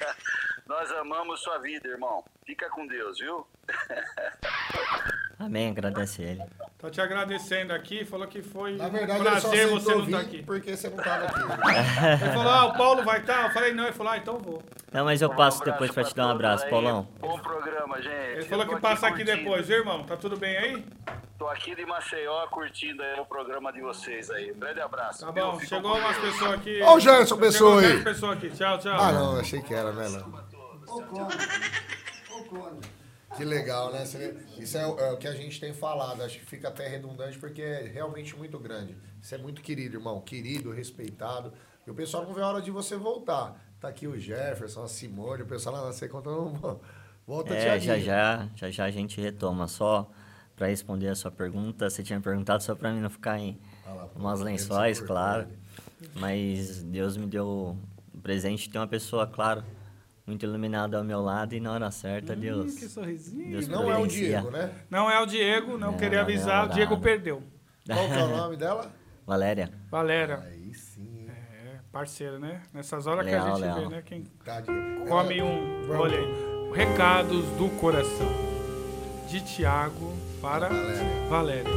[0.66, 2.24] nós amamos sua vida, irmão.
[2.46, 3.46] Fica com Deus, viu?
[5.38, 6.42] Amém, agradece ele.
[6.78, 10.04] Tô te agradecendo aqui, falou que foi Na um verdade, eu só prazer você não
[10.04, 10.42] estar aqui.
[10.42, 11.40] porque você não tava aqui.
[12.24, 13.44] Ele falou, ah, o Paulo vai estar?
[13.46, 14.62] Eu falei, não, ele falou, ah, então vou.
[14.92, 16.70] Não, mas eu Um passo depois pra te dar um abraço, aí.
[16.70, 17.08] Paulão.
[17.20, 18.14] Bom programa, gente.
[18.14, 19.38] Ele Eu falou que passa aqui curtindo.
[19.44, 20.04] depois, viu, irmão?
[20.04, 20.84] Tá tudo bem aí?
[21.36, 24.52] Tô aqui de Maceió curtindo aí o programa de vocês aí.
[24.52, 25.24] Um grande abraço.
[25.26, 26.80] Tá bom, chegou umas pessoas aqui.
[26.82, 27.88] Ó o Gerson Pessoa aí.
[27.88, 28.50] dez pessoas aqui.
[28.50, 28.96] Tchau, tchau.
[29.00, 30.96] Ah, não, achei que era, né, não.
[30.96, 31.34] Ô, Cone.
[32.30, 32.80] Ô, Cone.
[33.36, 34.04] Que legal, né?
[34.58, 36.22] Isso é o, é o que a gente tem falado.
[36.22, 38.96] Acho que fica até redundante porque é realmente muito grande.
[39.20, 40.20] Você é muito querido, irmão.
[40.20, 41.52] Querido, respeitado.
[41.86, 43.62] E o pessoal não vê a hora de você voltar.
[43.80, 46.80] Tá aqui o Jefferson, a Simone, o pessoal lá na sei contando.
[47.26, 49.68] Volta, É, já já, já já a gente retoma.
[49.68, 50.10] Só
[50.56, 53.92] pra responder a sua pergunta, você tinha perguntado só pra mim não ficar em Ah
[53.92, 55.46] lá, umas lençóis, claro.
[56.14, 59.62] Mas Deus me deu o presente de uma pessoa, claro,
[60.28, 62.74] muito iluminada ao meu lado e na hora certa, Deus.
[62.74, 63.50] Hum, que sorrisinho.
[63.52, 64.06] Deus Não é o.
[64.06, 64.70] Diego, né?
[64.90, 67.42] Não é o Diego, não, Não, queria não, avisar, o Diego perdeu.
[67.86, 68.92] Qual que é o nome dela?
[69.26, 70.40] Valéria, Valéria.
[70.40, 71.00] Aí sim.
[71.02, 71.30] hein?
[71.30, 72.62] É, parceira, né?
[72.72, 73.80] Nessas horas que Leal, a gente leal.
[73.80, 74.02] vê, né?
[74.04, 75.06] Quem Tadinha.
[75.06, 75.90] come um.
[75.98, 76.72] Olha aí.
[76.74, 78.28] Recados do coração.
[79.28, 81.28] De Tiago para Valéria.
[81.28, 81.72] Valéria.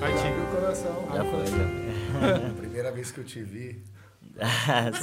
[0.00, 1.08] Vai, abrir o coração.
[1.12, 2.50] já foi, já.
[2.58, 3.82] Primeira vez que eu te vi.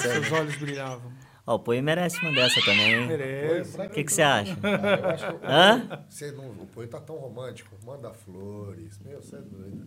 [0.01, 1.11] Seus olhos brilhavam.
[1.47, 3.07] Ó, o Poi merece uma dessa também, hein?
[3.07, 3.79] Merece.
[3.79, 4.57] O que que você acha?
[4.63, 6.05] Ah, eu acho que Hã?
[6.09, 7.75] você não, o Poi tá tão romântico.
[7.85, 8.99] Manda flores.
[9.05, 9.85] Meu, você é doido.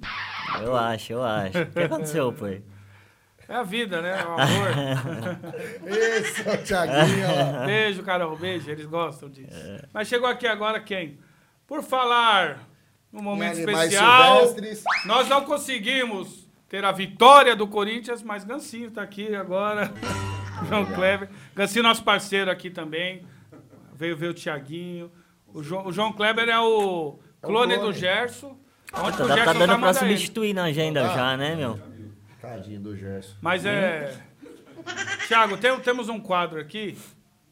[0.62, 1.58] Eu acho, eu acho.
[1.58, 2.62] O que aconteceu, Poi?
[3.48, 4.22] É a vida, né?
[4.24, 4.68] O amor.
[5.88, 7.26] Esse é o Thiaguinho,
[7.62, 7.66] ó.
[7.66, 8.70] beijo, Carol, beijo.
[8.70, 9.50] Eles gostam disso.
[9.92, 11.18] Mas chegou aqui agora quem?
[11.66, 12.68] Por falar
[13.10, 14.84] num momento especial, silvestres.
[15.06, 19.90] nós não conseguimos ter a vitória do Corinthians, mas Gancinho tá aqui agora.
[20.68, 21.28] João Kleber.
[21.54, 23.24] Gancinho, nosso parceiro aqui também.
[23.94, 25.10] Veio ver o Tiaguinho.
[25.46, 27.92] O João, o João Kleber é o clone do.
[27.92, 28.56] Gerson.
[28.92, 30.16] Onde Tá, o tá Gerson dando pra manda ele.
[30.16, 31.14] substituir na agenda Tá.
[31.14, 31.78] já, né, meu?
[32.40, 33.34] Tadinho do Gerson.
[33.40, 34.16] Mas é.
[35.26, 36.96] Tiago, tem- temos um quadro aqui.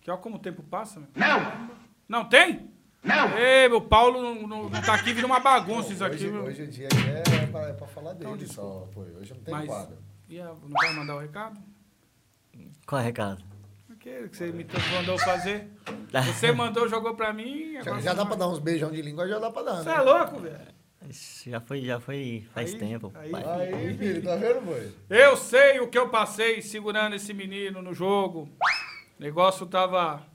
[0.01, 1.09] Que olha como o tempo passa, meu.
[1.15, 1.71] Não!
[2.09, 2.71] Não tem?
[3.03, 3.37] Não!
[3.37, 6.45] Ei, meu Paulo não, não, não tá aqui, vira uma bagunça isso aqui, Hoje, meu.
[6.45, 7.09] hoje o dia aqui
[7.43, 9.11] é pra, é pra falar dele Então, só, Poi.
[9.21, 9.67] Hoje não tem Mas.
[9.67, 9.99] quadro.
[10.29, 11.61] E a- não vai mandar o recado?
[12.87, 13.43] Qual é o recado?
[13.93, 15.69] Aquele que você me mandou fazer.
[16.13, 17.73] Você mandou, jogou pra mim.
[17.75, 18.27] Já, agora já dá vai.
[18.27, 19.95] pra dar uns beijão de língua, já dá pra dar, Você né?
[19.97, 20.77] é louco, velho.
[21.09, 23.13] Isso já foi, já foi faz Aí- tempo.
[23.17, 23.45] aí- pai.
[23.73, 24.93] Aí, filho, tá vendo, Poi?
[25.11, 28.49] Eu sei o que eu passei segurando esse menino no jogo.
[29.19, 30.27] O negócio tava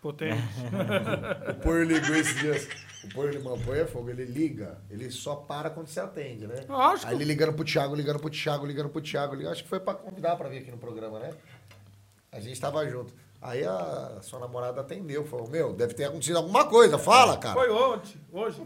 [0.00, 0.42] potente.
[1.50, 2.68] O Poi ligou esses dias.
[3.04, 4.10] O Poi, irmão, Poi é fogo.
[4.10, 6.64] Ele liga, ele só para quando você atende, né?
[6.68, 7.08] Lógico.
[7.10, 9.34] Aí ele ligando pro Thiago, ligando pro Thiago, ligando pro Thiago.
[9.34, 11.30] ligando- Acho que foi pra convidar pra vir aqui no programa, né?
[12.30, 13.12] A gente tava junto.
[13.40, 17.54] Aí a sua namorada atendeu, falou, meu, deve ter acontecido alguma coisa, fala, cara.
[17.54, 18.62] Foi ontem, hoje.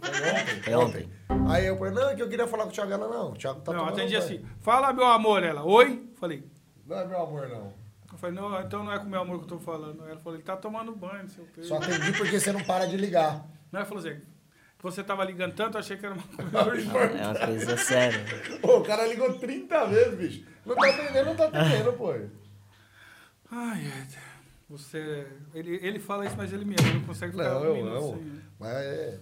[0.62, 1.08] Foi ontem.
[1.48, 2.92] Aí eu falei, não, é que eu queria falar com o Thiago.
[2.92, 4.24] Ela, não, o Thiago tá não, tomando atendi banho.
[4.24, 4.46] assim.
[4.60, 5.42] Fala, meu amor.
[5.42, 6.06] Ela, oi?
[6.16, 6.44] Falei.
[6.86, 7.72] Não é meu amor, não.
[8.12, 10.06] Eu falei, não, então não é com meu amor que eu tô falando.
[10.06, 11.62] Ela falou, ele tá tomando banho, não sei o quê.
[11.62, 13.46] Só atendi porque você não para de ligar.
[13.76, 14.18] Não, ela falou assim,
[14.80, 16.90] você tava ligando tanto, eu achei que era uma coisa.
[17.18, 18.24] É uma coisa séria.
[18.62, 20.46] Pô, o cara ligou 30 vezes, bicho.
[20.64, 22.14] Não tá atendendo, não tá atendendo, pô.
[23.50, 23.84] Ai,
[24.68, 25.26] você...
[25.54, 28.16] Ele, ele fala isso, mas ele me ama, não consegue ficar Não, eu amo.
[28.16, 29.20] sem- Mas é,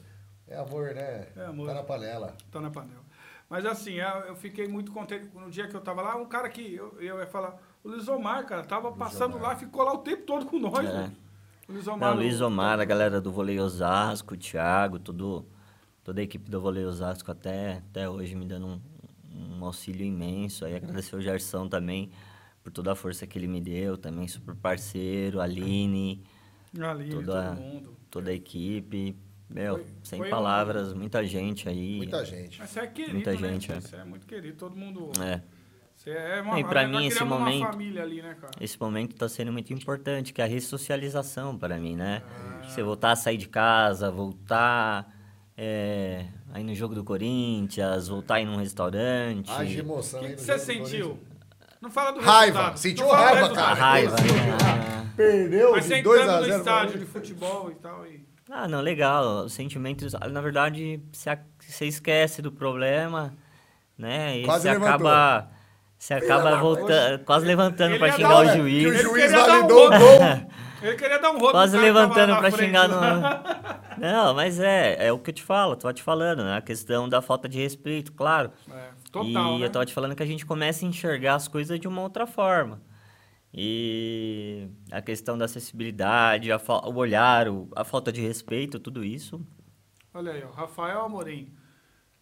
[0.48, 1.26] é amor, né?
[1.36, 1.66] É amor.
[1.68, 2.36] Tá na panela.
[2.50, 3.04] Tá na panela.
[3.50, 5.28] Mas assim, eu eu fiquei muito contente.
[5.34, 8.46] No dia que eu tava lá, um cara que eu, eu ia falar, o Lisomar,
[8.46, 10.78] cara, tava passando lá, ficou lá o tempo todo com nós.
[10.88, 10.92] É.
[10.92, 11.23] velho.
[11.68, 12.10] O Lisomar.
[12.10, 15.46] Não, Luiz Omar, a galera do Vôlei Osasco, o Thiago, tudo,
[16.02, 18.80] toda a equipe do Vôlei Osasco até, até hoje me dando um,
[19.58, 20.64] um auxílio imenso.
[20.64, 22.10] Aí agradecer o Gerson também
[22.62, 26.22] por toda a força que ele me deu, também super parceiro, a Aline,
[26.80, 27.96] Ali, toda, todo mundo.
[28.10, 29.16] toda a equipe.
[29.48, 31.98] Meu, Foi- sem foi um- palavras, muita gente aí.
[31.98, 32.58] Muita gente.
[32.58, 33.36] Mas você é querido, Muita né?
[33.36, 33.80] gente, é.
[33.80, 35.10] Você é muito querido, todo mundo...
[35.22, 35.42] É.
[36.04, 38.52] Você é uma, E pra nós mim, esse criamos momento- ali, né, cara?
[38.60, 42.22] Esse momento está sendo muito importante, que é a ressocialização para mim, né?
[42.28, 42.62] Ah.
[42.68, 45.10] Você voltar a sair de casa, voltar
[45.56, 49.50] é, aí no jogo do Corinthians, voltar a ir num restaurante.
[49.50, 51.18] Haja emoção O aí que, no que você sentiu?
[51.80, 52.76] Não fala do Raiva, resultado.
[52.78, 53.46] sentiu Não raiva.
[53.46, 53.74] A cara.
[53.74, 55.12] raiva, Esse né?
[55.16, 58.06] Perdeu Mas de você 2 entrando a no 0 estádio de futebol e tal.
[58.06, 58.26] E...
[58.50, 59.44] Ah, não, legal.
[59.44, 63.32] Os sentimentos, ah, na verdade, você esquece do problema,
[63.96, 64.38] né?
[64.38, 65.06] E Quase você levantou.
[65.08, 65.53] acaba.
[66.04, 69.02] Você acaba voltando, quase levantando ia xingar dar o Que o juiz.
[69.02, 69.98] Juiz validou o gol.
[70.82, 72.96] Ele queria dar um rodo Quase levantando frente, xingar no.
[73.98, 76.58] Não, mas é, é o que eu te falo, tô te falando, né?
[76.58, 78.52] A questão da falta de respeito, claro.
[78.70, 79.64] É, total, e né?
[79.64, 82.26] eu tava te falando que a gente começa a enxergar as coisas de uma outra
[82.26, 82.82] forma.
[83.50, 89.02] E a questão da acessibilidade, a fa- o olhar, o- a falta de respeito, tudo
[89.02, 89.40] isso.
[90.12, 91.50] Olha aí, ó, Rafael Amorim.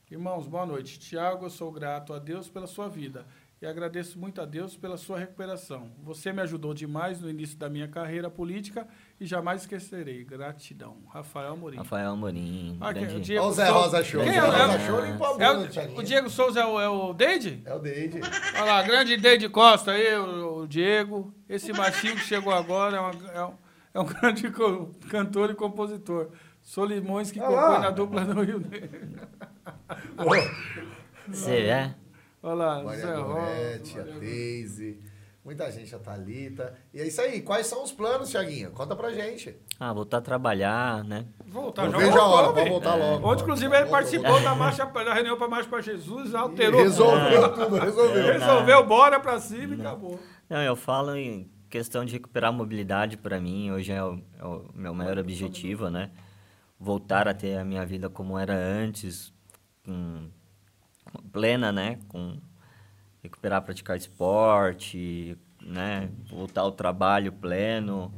[0.09, 1.01] Irmãos, boa noite.
[1.01, 3.27] Tiago, eu sou grato a Deus pela sua vida
[3.63, 5.93] e agradeço muito a Deus pela sua recuperação.
[6.03, 8.89] Você me ajudou demais no início da minha carreira política
[9.21, 10.25] e jamais esquecerei.
[10.25, 10.97] Gratidão.
[11.09, 11.77] Rafael Amorim.
[11.77, 13.15] Rafael Amorim, Ah, grande...
[13.15, 14.25] o Diego Olha o Zé Souza- Rosa Show.
[14.25, 16.89] Quem é, Rosa é- Show limpou a é o- o Diego Souza é o, é
[16.89, 17.63] o Deide?
[17.65, 18.21] É o Deide.
[18.57, 21.33] Olha lá, grande Deide Costa aí, o, o Diego.
[21.49, 23.55] Esse baixinho que chegou agora é, uma- é um,
[23.95, 26.31] é um grande co- cantor e compositor.
[26.61, 29.09] Solimões que Olha compõe na dupla do Rio Negro.
[31.29, 31.95] Você é?
[32.43, 34.03] Olha lá, Maria Zé Gorete, a.
[34.03, 35.01] Deise,
[35.45, 36.75] muita gente, a Thalita.
[36.93, 37.41] E é isso aí.
[37.41, 38.73] Quais são os planos, Thiaguinho?
[38.73, 39.57] Conta pra gente.
[39.79, 41.27] Ah, voltar a trabalhar, né?
[41.47, 42.73] Voltar, já vejo a hora pra velho.
[42.73, 43.29] voltar logo.
[43.29, 46.81] Ontem, inclusive, ele participou da, marcha, da reunião para Marcha para Jesus, E alterou.
[46.83, 48.33] Resolveu tudo, resolveu.
[48.33, 50.19] Resolveu, bora pra cima e acabou.
[50.51, 54.45] Não, eu falo em questão de recuperar a mobilidade para mim, hoje é o, é
[54.45, 56.11] o meu maior objetivo, né?
[56.79, 59.33] Voltar a ter a minha vida como era antes,
[59.85, 60.29] com,
[61.33, 61.99] plena, né?
[62.09, 62.39] Com
[63.23, 66.11] recuperar, praticar esporte, né?
[66.31, 68.13] Voltar ao trabalho pleno.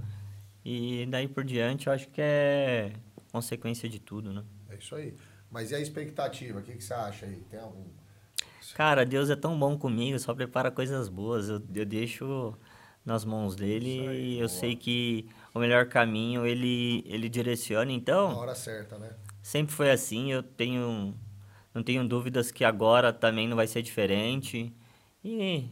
[0.64, 2.92] E daí por diante, eu acho que é
[3.32, 4.44] consequência de tudo, né?
[4.68, 5.14] É isso aí.
[5.50, 6.58] Mas e a expectativa?
[6.58, 7.40] O que, que você acha aí?
[7.50, 7.84] Tem algum.
[8.74, 11.48] Cara, Deus é tão bom comigo, só prepara coisas boas.
[11.48, 12.54] Eu, eu deixo
[13.04, 17.86] nas mãos dele e eu sei que o melhor caminho ele, ele direciona.
[17.86, 19.10] Na Então, hora certa, né?
[19.42, 20.32] sempre foi assim.
[20.32, 21.14] Eu tenho.
[21.74, 24.72] Não tenho dúvidas que agora também não vai ser diferente.
[25.24, 25.68] E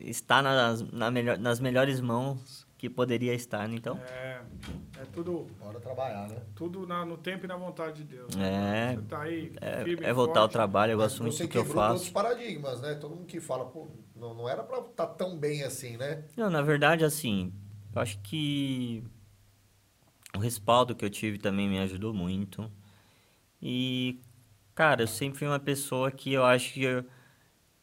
[0.00, 3.76] está nas, na melhor, nas melhores mãos que poderia estar, né?
[3.76, 3.98] Então.
[3.98, 4.42] É,
[5.00, 6.36] é tudo, Bora trabalhar, né?
[6.54, 8.36] tudo na- no tempo e na vontade de Deus.
[8.36, 10.52] É, Você tá aí, É, firme, é voltar ao forte.
[10.52, 12.12] trabalho, eu gosto muito você do que eu quebrou todos os faço.
[12.12, 12.94] paradigmas, né?
[12.94, 16.24] Todo mundo que fala, pô, não, não era pra estar tão bem assim, né?
[16.36, 17.52] Não, na verdade, assim,
[17.94, 19.02] eu acho que
[20.34, 22.70] o respaldo que eu tive também me ajudou muito.
[23.60, 24.18] E,
[24.74, 27.04] cara, eu sempre fui uma pessoa que eu acho que, eu-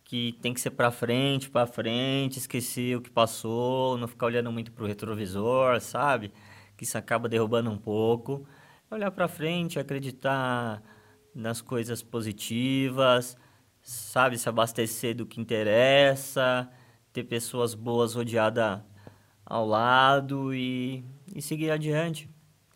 [0.06, 4.52] que tem que ser pra frente, pra frente, esquecer o que passou, não ficar olhando
[4.52, 6.34] muito pro retrovisor, sabe?
[6.78, 8.48] Que isso acaba derrubando um pouco.
[8.92, 10.82] Olhar pra frente, acreditar
[11.36, 13.38] nas coisas positivas,
[13.82, 14.38] sabe?
[14.38, 16.70] Se abastecer do que interessa,
[17.14, 18.82] ter pessoas boas rodeadas
[19.46, 21.04] ao lado e,
[21.36, 22.30] e seguir adiante.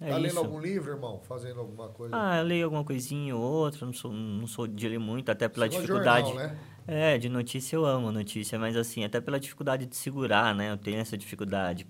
[0.04, 0.40] É tá lendo isso.
[0.40, 1.22] algum livro, irmão?
[1.28, 2.16] Fazendo alguma coisa?
[2.16, 5.48] Ah, eu leio alguma coisinha ou outra, não sou, não sou de ler muito, até
[5.48, 6.28] pela Você dificuldade.
[6.28, 6.58] jornal, né?
[6.86, 10.72] É, de notícia eu amo notícia, mas assim, até pela dificuldade de segurar, né?
[10.72, 11.88] Eu tenho essa dificuldade.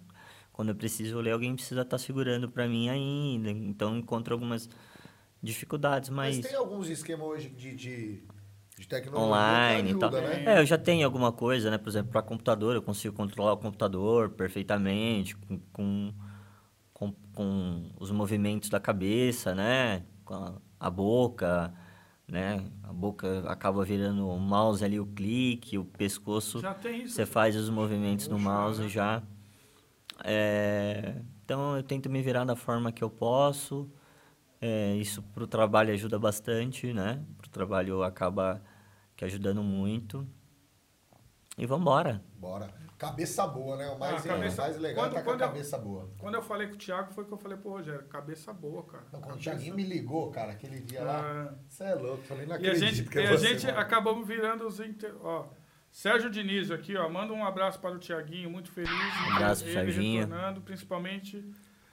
[0.51, 3.49] Quando eu preciso ler, alguém precisa estar segurando para mim ainda.
[3.49, 4.69] Então, eu encontro algumas
[5.41, 6.45] dificuldades, Mas mas...
[6.47, 8.23] tem alguns esquemas hoje de, de,
[8.77, 10.09] de tecnologia online que e tal.
[10.09, 10.43] ajuda, né?
[10.55, 11.77] É, eu já tenho alguma coisa, né?
[11.77, 16.13] Por exemplo, para computador, eu consigo controlar o computador perfeitamente, com, com,
[17.03, 20.03] com, com os movimentos da cabeça, né?
[20.23, 21.73] Com a, a boca,
[22.27, 22.65] né?
[22.83, 26.59] A boca acaba virando o mouse ali, o clique, o pescoço.
[26.59, 27.15] Já tem isso.
[27.15, 28.89] Você faz os movimentos no mouse né?
[28.89, 29.23] já.
[30.23, 33.89] É, então eu tento me virar da forma que eu posso.
[34.61, 37.21] É, isso para o trabalho ajuda bastante, né?
[37.37, 38.61] Para o trabalho acaba
[39.15, 40.25] que ajudando muito.
[41.57, 42.23] E vamos embora.
[42.39, 42.82] Bora.
[42.97, 43.89] Cabeça boa, né?
[43.89, 45.77] O mais, Ah, cabeça- o mais legal quando- é tá com a quando eu- cabeça
[45.77, 46.09] boa.
[46.17, 49.03] Quando eu falei com o Thiago, foi que eu falei pro Rogério, cabeça boa, cara.
[49.11, 51.53] Não, quando o Cabeça- Thiaguinho me ligou, cara, aquele dia lá, Ah.
[51.67, 53.79] você é louco, falei, não E a gente, que é e a você, gente mano.
[53.79, 54.79] acabamos virando os.
[54.79, 55.13] Inter...
[55.21, 55.47] Ó,
[55.91, 57.07] Sérgio Diniz aqui, ó.
[57.09, 58.89] Manda um abraço para o Tiaguinho, muito feliz.
[58.91, 61.43] Um abraço pro retornando, principalmente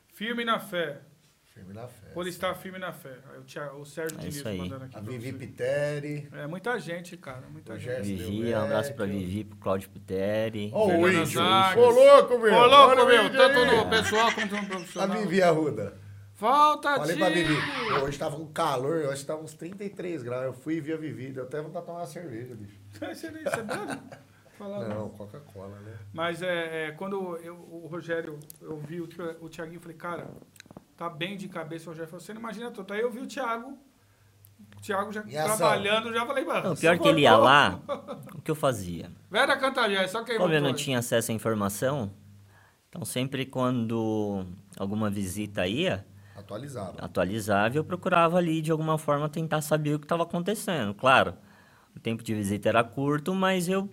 [0.08, 1.02] firme na fé.
[1.44, 1.99] Firme na fé.
[2.12, 3.16] Por estar firme na fé.
[3.38, 4.96] O, Tia- o Sérgio É Diniz mandando aqui.
[4.96, 5.32] A Vivi.
[5.32, 6.28] Piteri.
[6.32, 7.46] É muita gente, cara.
[7.48, 8.02] Muita O gente.
[8.02, 9.06] Vivi, um abraço pra.
[9.06, 10.70] Vivi, pro Cláudio Piteri.
[10.72, 11.40] Ó, o índio.
[11.40, 12.54] Ô, louco, meu.
[12.54, 13.30] Ô, louco, meu.
[13.30, 15.18] Tanto no pessoal quanto no A profissional.
[15.18, 15.94] Vivi Arruda.
[16.36, 17.28] Volta, Falei pra!
[17.28, 17.54] Vivi.
[18.02, 20.44] Hoje tava um calor, hoje tava uns 33 graus.
[20.46, 21.32] Eu fui e vi a Vivi.
[21.32, 22.78] Deu até vontade de tomar uma cerveja, bicho.
[22.98, 24.00] Você você bebe?
[24.58, 25.94] Fala, Não, Coca-Cola, né?
[26.12, 29.08] Mas é, é, quando eu, o Rogério, eu vi o,
[29.40, 30.28] o Thiaguinho, eu falei, cara,
[31.00, 31.86] tá bem de cabeça.
[31.86, 32.92] O Rogério falou, você não imagina tudo.
[32.92, 33.78] Aí eu vi o Thiago,
[34.76, 35.56] o Thiago já Em ação.
[35.56, 36.68] trabalhando, já falei, mano.
[36.68, 37.80] Não, pior que ele ia lá,
[38.36, 39.10] o que eu fazia?
[39.30, 42.10] Vera Cantaria, só quem Como eu não tinha acesso à informação,
[42.90, 44.44] então sempre quando
[44.78, 46.04] alguma visita ia,
[46.36, 46.96] Atualizava.
[47.00, 50.92] atualizava e eu procurava ali de alguma forma tentar saber o que estava acontecendo.
[50.92, 51.32] Claro,
[51.96, 53.88] o tempo de visita era curto, mas eu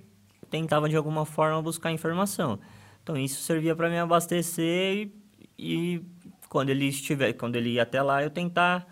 [0.50, 2.60] tentava de alguma forma buscar informação.
[3.02, 5.12] Então isso servia para me abastecer e,
[5.58, 6.06] e
[6.50, 8.88] quando ele estiver, quando ele ia até lá, eu tentar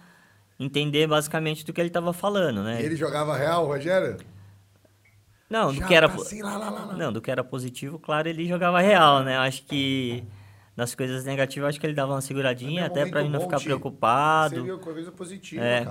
[0.60, 2.82] entender basicamente do que ele estava falando, né?
[2.82, 4.18] Ele jogava real, Rogério?
[5.50, 8.00] Não, do Já que era tá assim, lá, lá, lá, não, do que era positivo,
[8.00, 9.36] claro, ele jogava real, né?
[9.36, 10.24] Eu Acho que
[10.76, 13.60] nas coisas negativas, acho que ele dava uma seguradinha, é até para mim não ficar
[13.60, 14.56] preocupado.
[14.56, 15.86] Seria coisa positiva, É.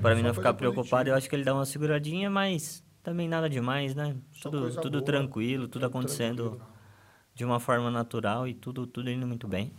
[0.00, 1.10] Para mim não ficar preocupado, positiva.
[1.10, 4.16] eu acho que ele dá uma seguradinha, mas também nada demais, né?
[4.32, 5.04] Só Tudo, tudo boa.
[5.04, 6.66] tranquilo, tudo Tudo acontecendo tranquilo.
[7.34, 9.72] de uma forma natural e tudo, tudo indo muito bem.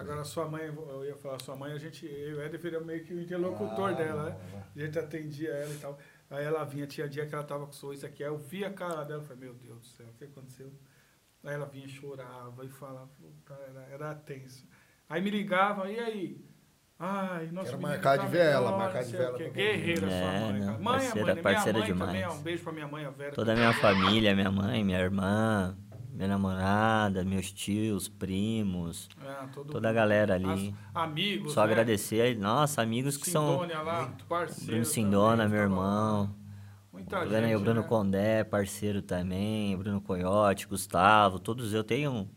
[0.00, 2.80] Agora, sua mãe, eu ia falar, sua mãe, a gente, eu e o Éder era
[2.80, 4.64] meio que o interlocutor Ah, dela, né?
[4.74, 5.98] A gente atendia ela e tal.
[6.30, 8.72] Aí ela vinha, tinha dia que ela tava com sorriso aqui, aí eu via a
[8.72, 10.72] cara dela, eu falei, meu Deus do céu, o que aconteceu?
[11.44, 13.08] Aí ela vinha, chorava e falava,
[13.68, 14.66] era, era tenso.
[15.08, 16.44] Aí me ligava, e aí?
[16.98, 20.60] Ai, nossa, Quero marcar de vela, melhor, marcar de o vela Guerreira É, sua mãe,
[20.60, 20.78] não, cara.
[20.78, 22.32] Mãe, parceira- mãe, minha parceira mãe também, demais.
[22.34, 23.32] ó, um beijo pra minha mãe, a Vera.
[23.34, 25.76] Toda a minha família, minha mãe, minha irmã,
[26.12, 30.74] minha namorada, meus tios, primos, É, todo toda a galera ali.
[30.94, 31.66] As- amigos, Só né?
[31.66, 34.66] agradecer aí, nossa, amigos que são Sindônia lá, parceiro.
[34.66, 35.64] Bruno Sindona, também, meu lá.
[35.64, 36.36] irmão.
[36.92, 37.88] Muita Tô vendo aí o gente, Bruno né?
[37.88, 42.28] Condé, parceiro também, Bruno Coyote, Gustavo, todos eu tenho,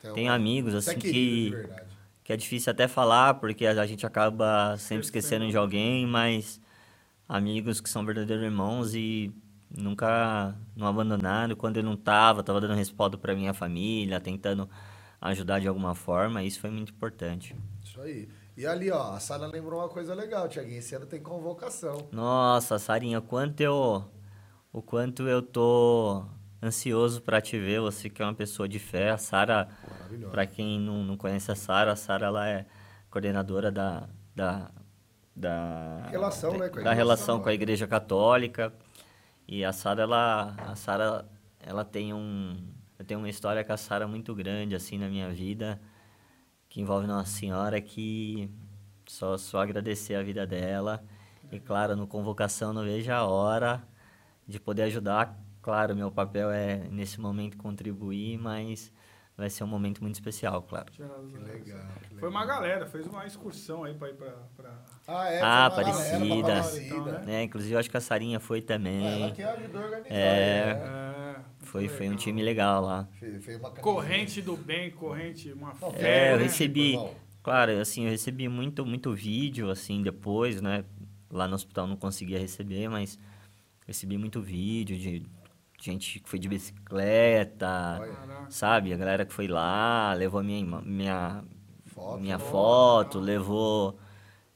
[0.00, 1.56] Tem tenho amigos assim que,
[2.24, 6.60] que é difícil até falar, porque a gente acaba sempre esquecendo de alguém, mas
[7.28, 9.32] amigos que são verdadeiros irmãos e
[9.70, 11.54] nunca não abandonaram.
[11.56, 14.68] Quando eu não tava, tava dando respaldo pra minha família, tentando
[15.20, 17.54] ajudar de alguma forma, isso foi muito importante.
[17.84, 18.28] Isso aí.
[18.56, 20.78] E ali, ó, a Sara lembrou uma coisa legal, Tiaguinho.
[20.78, 22.08] Esse ano tem convocação.
[22.12, 24.04] Nossa, Sarinha, o quanto eu
[24.72, 26.24] o quanto eu tô
[26.62, 29.10] ansioso pra te ver, você que é uma pessoa de fé.
[29.10, 29.68] A Sara,
[30.30, 32.66] pra quem não, não conhece a Sara, a Sara ela é
[33.10, 34.70] coordenadora da da
[35.34, 37.54] da Relação, né, com a da relação com a.
[37.54, 38.72] Igreja Católica.
[39.50, 41.28] E a Sara ela a Sara
[41.58, 42.56] ela tem um
[42.96, 45.80] eu tenho uma história com a Sara muito grande assim na minha vida,
[46.68, 48.48] que envolve Nossa Senhora que
[49.08, 51.04] só só agradecer a vida dela.
[51.50, 53.82] E claro, no convocação não vejo a hora
[54.46, 55.36] de poder ajudar.
[55.60, 58.92] Claro, meu papel é nesse momento contribuir, mas
[59.40, 60.92] vai ser um momento muito especial, claro.
[60.92, 61.24] Que legal.
[61.26, 61.80] que legal.
[62.18, 64.32] Foi uma galera, fez uma excursão aí pra ir pra.
[64.56, 64.70] pra...
[65.08, 65.40] Ah, é?
[65.40, 66.58] Ah, Aparecida.
[66.58, 66.84] Aparecida.
[66.94, 67.40] Então, né?
[67.40, 69.32] É, inclusive, eu acho que a Sarinha foi Ah, Ela também.
[69.32, 70.14] que ajudou a organizar.
[70.14, 70.74] É.
[70.74, 71.36] né?
[71.36, 73.08] É, Foi, foi um time legal lá.
[73.80, 76.28] Corrente do bem, corrente, uma fé.
[76.28, 76.42] É, eu né?
[76.44, 76.92] recebi.
[76.92, 77.14] irmão.
[77.42, 80.84] Claro, assim, eu recebi muito, muito vídeo, assim, depois, né?
[81.30, 83.18] Lá no hospital não conseguia receber, mas
[83.86, 85.22] recebi muito vídeo de
[85.80, 88.46] gente que foi de bicicleta, Olha.
[88.50, 88.92] Sabe?
[88.92, 91.44] A galera que foi lá, levou minha, ima- minha,
[91.86, 92.20] Foto.
[92.20, 93.98] minha foto, levou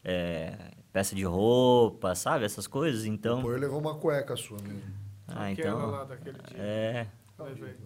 [0.02, 2.44] é, peça de roupa, sabe?
[2.44, 3.36] Essas coisas, então...
[3.36, 4.82] Depois levou uma cueca sua mesmo.
[5.28, 5.90] Ah, Aquela então...
[5.90, 6.58] lá daquele dia.
[6.58, 7.06] É...
[7.38, 7.76] Levei.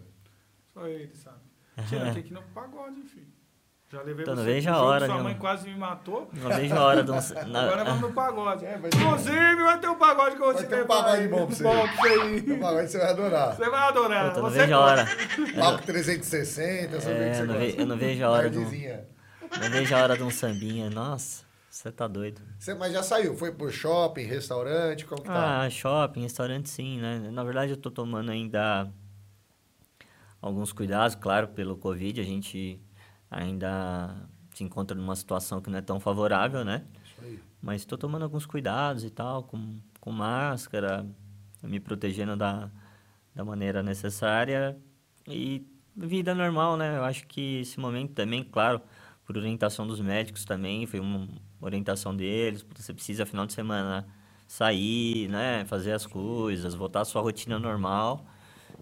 [0.74, 1.38] Só ele sabe.
[2.14, 3.26] Tem que ir no pagode, enfim.
[3.90, 5.24] Já levei Então, não você vejo a hora, Sua viu?
[5.24, 6.30] mãe quase me matou.
[6.34, 7.14] Não vejo a hora de um...
[7.56, 8.66] Agora na- vamos no pagode.
[8.66, 10.86] É, vai ter- Inclusive, vai ter um pagode que eu vou Vai te ter um
[10.86, 11.62] pagode bom pra você.
[11.62, 12.38] Bom pra você ir.
[12.50, 13.56] Então, agora você vai adorar.
[13.56, 14.28] Você vai adorar.
[14.28, 15.06] Puta, não Você vejo a hora.
[15.58, 17.80] Palco 360, essa É, que você eu não ve- gosta.
[17.82, 19.04] eu não vejo a hora do- Tardezinha.
[19.58, 20.90] Não vejo a hora de um sambinha.
[20.90, 22.42] Nossa, você tá doido.
[22.58, 23.34] Você, mas já saiu?
[23.38, 25.06] Foi pro shopping, restaurante?
[25.06, 25.62] Como que tá?
[25.62, 27.30] Ah, shopping, restaurante sim, né?
[27.32, 28.86] Na verdade eu tô tomando ainda
[30.42, 32.20] alguns cuidados, claro, pelo Covid.
[32.20, 32.78] A gente
[33.30, 36.84] ainda se encontra numa situação que não é tão favorável, né?
[37.04, 37.40] Isso aí.
[37.60, 41.06] Mas estou tomando alguns cuidados e tal, com, com máscara,
[41.62, 42.70] me protegendo da,
[43.34, 44.76] da maneira necessária.
[45.26, 45.66] E
[45.96, 46.96] vida normal, né?
[46.96, 48.80] Eu acho que esse momento também, claro,
[49.24, 51.28] por orientação dos médicos também, foi uma
[51.60, 52.64] orientação deles.
[52.76, 54.06] Você precisa, final de semana,
[54.46, 55.64] sair, né?
[55.66, 58.26] Fazer as coisas, voltar à sua rotina normal.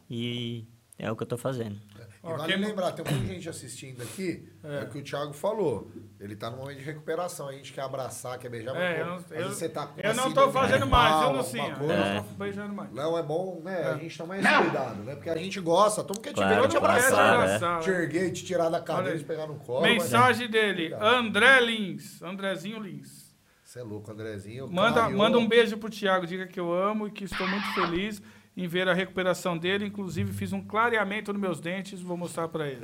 [0.09, 0.67] E
[0.99, 1.81] é o que eu tô fazendo.
[1.99, 4.83] E Ó, vale quem- lembrar, tem muita gente assistindo aqui, é.
[4.83, 5.91] o que o Thiago falou.
[6.19, 9.05] Ele tá num momento de recuperação, a gente quer abraçar, quer beijar, É, mas, eu
[9.05, 11.73] pô, não, eu, vezes você tá com eu não tô fazendo mais, viu, Lucinha?
[11.75, 12.93] alguma Eu não tô beijando mais.
[12.93, 13.77] Não, é bom, né?
[13.87, 13.99] A É.
[13.99, 15.15] gente tomar esse cuidado, né?
[15.15, 17.81] Porque a gente gosta, todo mundo quer te Claro, ver, quer te abraçar, né?
[17.81, 19.83] Te erguer, te tirar da cadeira, te pegar no colo.
[19.83, 21.05] Mensagem dele, Cuidado.
[21.07, 23.27] André Lins, Andrezinho Lins.
[23.63, 24.69] Você é louco, Andrezinho.
[24.73, 28.23] Manda, manda um beijo pro Thiago, diga que eu amo e que estou muito feliz
[28.57, 29.85] em ver a recuperação dele.
[29.87, 32.81] Inclusive, fiz um clareamento nos meus dentes, vou mostrar pra ele.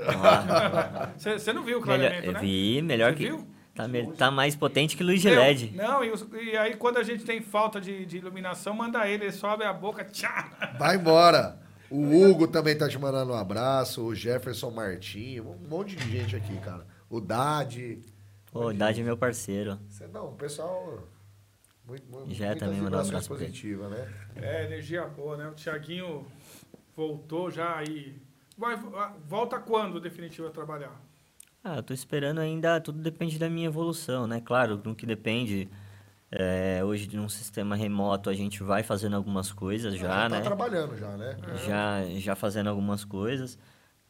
[1.17, 2.41] Você não viu o Melhor, clareamento, eu né?
[2.41, 3.25] vi, melhor Você que.
[3.27, 3.47] viu?
[3.75, 5.75] Tá, me- tá mais potente que Luiz Meu, Giled.
[5.75, 9.25] Não, e, os- e aí quando a gente tem falta de, de iluminação, manda ele,
[9.25, 10.75] ele sobe a boca, tchá!
[10.79, 11.59] Vai embora.
[11.91, 14.03] O Hugo também tá te mandando um abraço.
[14.03, 15.41] O Jefferson Martins.
[15.41, 16.87] Um monte de gente aqui, cara.
[17.09, 18.01] O Dade.
[18.51, 19.79] Pô, Idade é meu parceiro.
[19.89, 21.07] Você não, o pessoal.
[21.87, 24.09] Muito, muito, Já é também mandar um abraço positivas, né?
[24.37, 25.49] É, energia boa, né?
[25.49, 26.27] O Thiaguinho
[26.97, 28.21] voltou já aí.
[28.57, 28.77] Vai,
[29.27, 31.01] volta quando definitivo a trabalhar?
[31.65, 34.41] Ah, eu tô esperando ainda, tudo depende da minha evolução, né?
[34.41, 35.69] Claro, no que depende,
[36.31, 40.41] é, hoje de um sistema remoto a gente vai fazendo algumas coisas já, tá né?
[40.41, 41.37] trabalhando já, né?
[41.67, 43.59] Já, já fazendo algumas coisas.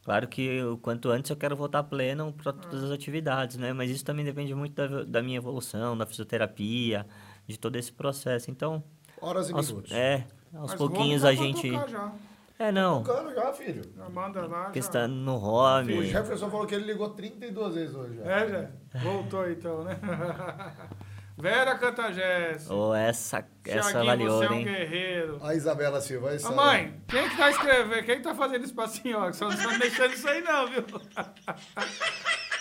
[0.03, 3.71] Claro que o quanto antes eu quero voltar pleno para todas as atividades, né?
[3.71, 7.05] Mas isso também depende muito da, da minha evolução, da fisioterapia,
[7.47, 8.49] de todo esse processo.
[8.51, 8.83] Então,
[9.21, 9.91] Horas e aos, minutos.
[9.91, 11.71] é, aos Mas pouquinhos vamos a gente...
[12.59, 13.81] É, não, Tocando já, filho.
[13.97, 14.69] Já manda lá.
[14.69, 14.85] que já.
[14.87, 16.05] está no O hobby.
[16.07, 18.15] Jefferson falou que ele ligou 32 vezes hoje.
[18.17, 18.23] já.
[18.31, 18.47] É,
[18.93, 18.99] já.
[18.99, 19.99] Voltou então, né?
[21.35, 22.71] Vera canta Jéssica.
[22.73, 24.63] Ou essa, essa Thiaguinho, valeu, você é um hein?
[24.65, 25.39] guerreiro.
[25.41, 26.55] A Isabela Silva, aí Ô, sabe.
[26.55, 28.05] mãe, quem que tá escrevendo?
[28.05, 29.33] Quem que tá fazendo isso pra senhora?
[29.33, 30.83] Você não tá mexendo nisso aí não, viu?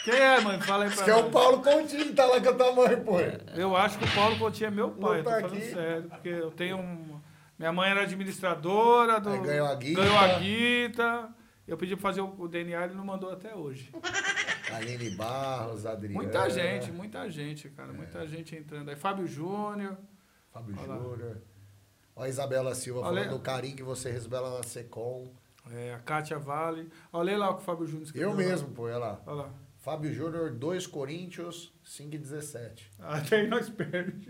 [0.05, 0.61] Quem é, mãe?
[0.61, 1.31] Fala aí pra Diz que é o.
[1.31, 3.21] Paulo Continho, tá lá com a tua mãe, pô.
[3.55, 5.71] Eu acho que o Paulo Coutinho é meu pai, eu tô tá falando aqui.
[5.73, 6.09] sério.
[6.11, 7.21] Porque eu tenho um...
[7.59, 9.31] Minha mãe era administradora do...
[9.31, 10.01] Aí ganhou a guita.
[10.03, 11.29] Ganhou a guita.
[11.69, 13.93] Eu pedi pra fazer o DNA, ele não mandou até hoje.
[14.75, 16.15] Aline Barros, Adriana.
[16.21, 17.93] Muita gente, muita gente, cara.
[17.93, 18.97] Muita gente entrando aí.
[18.97, 19.97] Fábio Júnior.
[20.53, 20.99] Fábio Olha lá.
[20.99, 21.37] Júnior.
[22.17, 25.33] Ó, a Isabela Silva Olha- falando do carinho que você recebeu lá na Secom.
[25.71, 26.91] É, a Kátia Vale.
[27.13, 28.31] Olha lá o que o Fábio Júnior escreveu.
[28.31, 28.43] Eu lá.
[28.43, 29.21] mesmo, pô, olha lá.
[29.25, 29.51] Olha lá.
[29.83, 32.89] Fábio Júnior, 2 Coríntios, 5 e 17.
[33.03, 34.25] Até aí nós perdemos.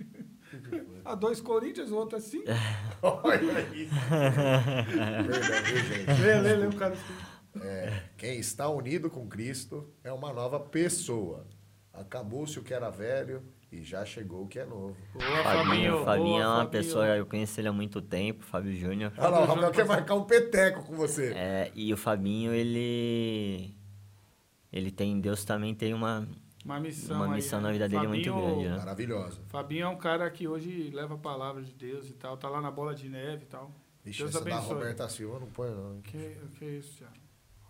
[1.04, 2.44] A dois Corinthians, o outro é cinco.
[3.00, 3.94] Olha isso.
[4.10, 6.22] Perdão, viu, gente?
[6.22, 6.94] Lê, lê, lê o cara.
[7.60, 11.46] É, quem está unido com Cristo é uma nova pessoa.
[11.92, 14.96] Acabou-se o que era velho e já chegou o que é novo.
[15.14, 16.70] Boa, Fabinho, Fabinho é boa, uma Fabinho.
[16.70, 19.12] pessoa, eu conheço ele há muito tempo, Fábio Júnior.
[19.16, 21.32] Olha lá, o Rafael quer marcar um peteco com você.
[21.34, 23.74] É, e o Fabinho, ele.
[24.72, 25.20] Ele tem.
[25.20, 26.26] Deus também tem uma,
[26.64, 27.16] Uma missão.
[27.16, 27.66] uma aí, missão né?
[27.66, 28.76] na vida dele muito Fabinho- grande, né?
[28.78, 29.40] Maravilhosa.
[29.48, 32.36] Fabinho é um cara que hoje leva a palavra de Deus e tal.
[32.36, 33.70] Tá lá na bola de neve e tal.
[34.04, 34.74] Vixe, Deus essa da abençoe.
[34.74, 36.00] Roberta Silva não põe, não.
[36.00, 37.14] Que, que isso, Thiago?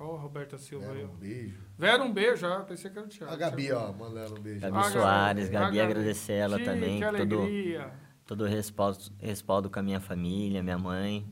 [0.00, 1.12] Ó, a Roberta Silva aí, Vera, ó.
[1.12, 1.58] um beijo.
[1.78, 2.60] Vera, um beijo, já.
[2.60, 3.32] Pensei que era o Thiago.
[3.32, 3.80] A Gabi, Thiago.
[3.84, 4.60] ó, mandando um beijo.
[4.60, 7.92] Gabi Ah, Soares, a Gabi, agradecer ela também, Que todo, alegria.
[8.26, 11.24] todo o respaldo, respaldo com a minha família, minha mãe.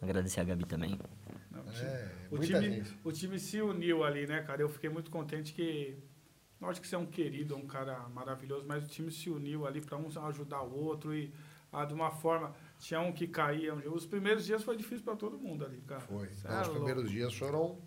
[0.00, 0.98] Agradecer a Gabi também.
[1.50, 2.98] Não, É, o, time, gente.
[3.04, 4.62] o time se uniu ali, né, cara?
[4.62, 5.96] Eu fiquei muito contente que.
[6.60, 9.80] Lógico que você é um querido, um cara maravilhoso, mas o time se uniu ali
[9.80, 11.32] para um ajudar o outro e
[11.72, 12.52] ah, de uma forma.
[12.78, 13.74] Tinha um que caía.
[13.74, 13.90] Um dia.
[13.92, 16.00] Os primeiros dias foi difícil para todo mundo ali, cara.
[16.00, 16.28] Foi.
[16.44, 16.84] Não, é os louco.
[16.84, 17.78] primeiros dias foram.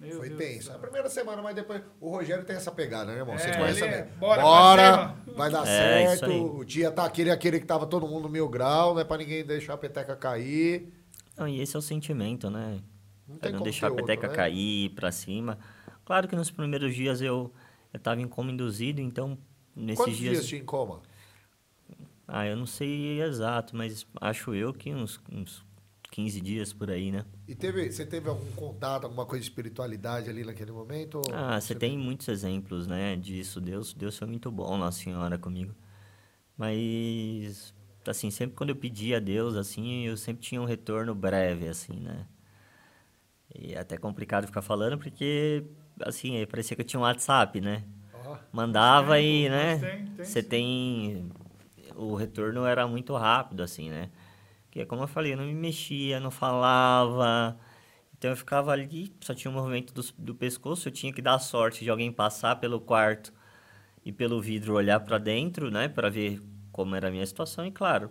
[0.00, 0.72] Meu foi Deus tenso.
[0.72, 1.80] A primeira semana, mas depois.
[2.00, 3.38] O Rogério tem essa pegada, né, irmão?
[3.38, 5.16] Você É, conhece ele a é- bora, Bora!
[5.36, 6.56] Vai dar É, certo.
[6.58, 9.44] O dia tá aquele, aquele que tava todo mundo mil grau, não é pra ninguém
[9.44, 10.92] deixar a peteca cair.
[11.36, 12.80] Não, e esse é o sentimento, né?
[13.28, 14.34] Não não deixar a ter outro, peteca né?
[14.34, 15.58] cair pra cima.
[16.04, 17.52] Claro que nos primeiros dias eu,
[17.92, 19.38] eu tava em coma induzido, então
[19.74, 20.32] nesses Quantos dias.
[20.34, 21.00] dias tinha em coma?
[22.26, 25.64] Ah, eu não sei exato, mas acho eu que uns, uns
[26.10, 27.24] 15 dias por aí, né?
[27.46, 31.16] E teve, você teve algum contato, alguma coisa de espiritualidade ali naquele momento?
[31.16, 33.60] ou Ah, você tem muitos exemplos, né, disso.
[33.60, 35.74] Deus, Deus foi muito bom, Nossa Senhora, comigo.
[36.56, 37.74] Mas,
[38.06, 41.94] assim, sempre quando eu pedia a Deus, assim, eu sempre tinha um retorno breve, assim,
[42.00, 42.26] né?
[43.54, 45.64] E é até complicado ficar falando, porque,
[46.00, 47.84] assim, parecia que eu tinha um WhatsApp, né?
[48.14, 49.78] Ó, Mandava Tem, e, né?
[49.78, 51.32] tem, tem Você tem.
[51.94, 54.10] O retorno era muito rápido, assim, né?
[54.64, 57.58] Porque, como eu falei, eu não me mexia, não falava.
[58.16, 61.38] Então eu ficava ali, só tinha o movimento do, do pescoço, eu tinha que dar
[61.40, 63.32] sorte de alguém passar pelo quarto
[64.04, 65.88] e pelo vidro olhar para dentro, né?
[65.88, 66.40] Para ver
[66.70, 67.66] como era a minha situação.
[67.66, 68.10] E, claro,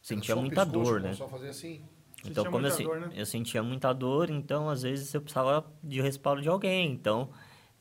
[0.00, 1.14] sentia muita pescoço, dor, né?
[1.14, 1.82] Só fazer assim.
[2.24, 3.10] Então, como eu, se- dor, né?
[3.14, 6.92] eu sentia muita dor, então às vezes eu precisava de respaldo de alguém.
[6.92, 7.30] Então,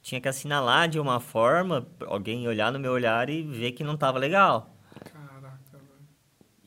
[0.01, 3.95] tinha que assinalar de uma forma, alguém olhar no meu olhar e ver que não
[3.95, 4.75] estava legal.
[5.11, 5.59] Caraca.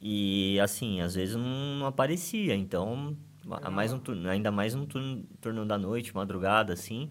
[0.01, 2.55] E assim, às vezes não, aparecia.
[2.55, 3.17] Então,
[3.71, 7.11] mais um turno, ainda mais um turno, turno da noite, madrugada, assim.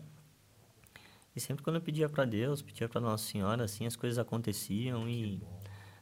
[1.36, 5.08] E sempre quando eu pedia para Deus, pedia para Nossa Senhora, assim, as coisas aconteciam
[5.08, 5.42] e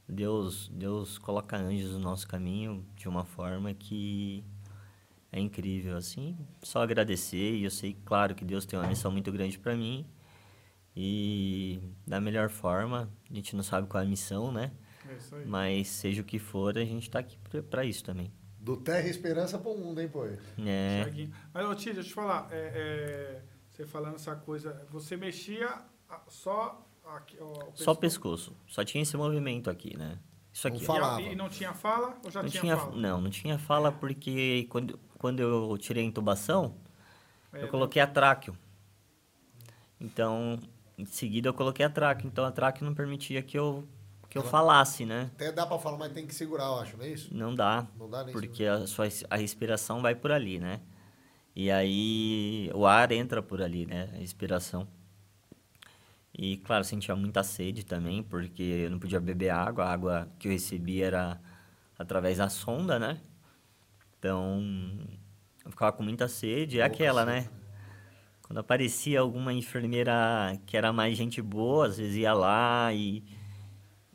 [0.09, 4.43] Deus, Deus coloca anjos no nosso caminho de uma forma que
[5.31, 6.35] é incrível, assim.
[6.63, 10.05] Só agradecer e eu sei, claro, que Deus tem uma missão muito grande para mim.
[10.95, 14.71] E da melhor forma, a gente não sabe qual é a missão, né?
[15.07, 15.45] É isso aí.
[15.45, 18.31] Mas seja o que for, a gente tá aqui pra- pra isso também.
[18.59, 20.25] Do terra e esperança pro mundo, hein, pô?
[20.25, 21.29] É.
[21.53, 22.47] Mas, ô, deixa eu te falar.
[22.51, 25.69] é, é, você falando essa coisa, você mexia
[26.09, 26.85] a- só
[27.17, 28.55] aqui, ó, o só pescoço.
[28.67, 30.17] Só tinha esse movimento aqui, né?
[30.53, 30.85] Isso Não aqui.
[30.85, 32.91] fala- E, e não tinha fala ou já Não tinha, tinha, fala?
[32.95, 36.75] não, não tinha fala porque quando, quando eu tirei a intubação,
[37.53, 37.67] É, eu né?
[37.67, 38.57] coloquei a tráqueo.
[39.99, 40.59] Então,
[40.97, 43.87] Em seguida eu coloquei a traque, então a traque não permitia que eu,
[44.29, 45.31] que eu falasse, né?
[45.35, 47.31] Até dá pra falar, mas tem que segurar, eu acho, não é isso?
[47.31, 50.81] Não dá, Não dá nem porque a, sua, a respiração vai por ali, né?
[51.55, 54.09] E aí o ar entra por ali, né?
[54.13, 54.87] A respiração.
[56.41, 59.83] E, claro, sentia muita sede também, porque eu não podia beber água.
[59.83, 61.41] A água que eu recebia era
[61.97, 63.19] através da sonda, né?
[64.17, 64.63] Então,
[65.65, 66.79] eu ficava com muita sede.
[66.79, 67.49] É aquela, né?
[68.41, 73.21] Quando aparecia alguma enfermeira que era mais gente boa, às vezes ia lá e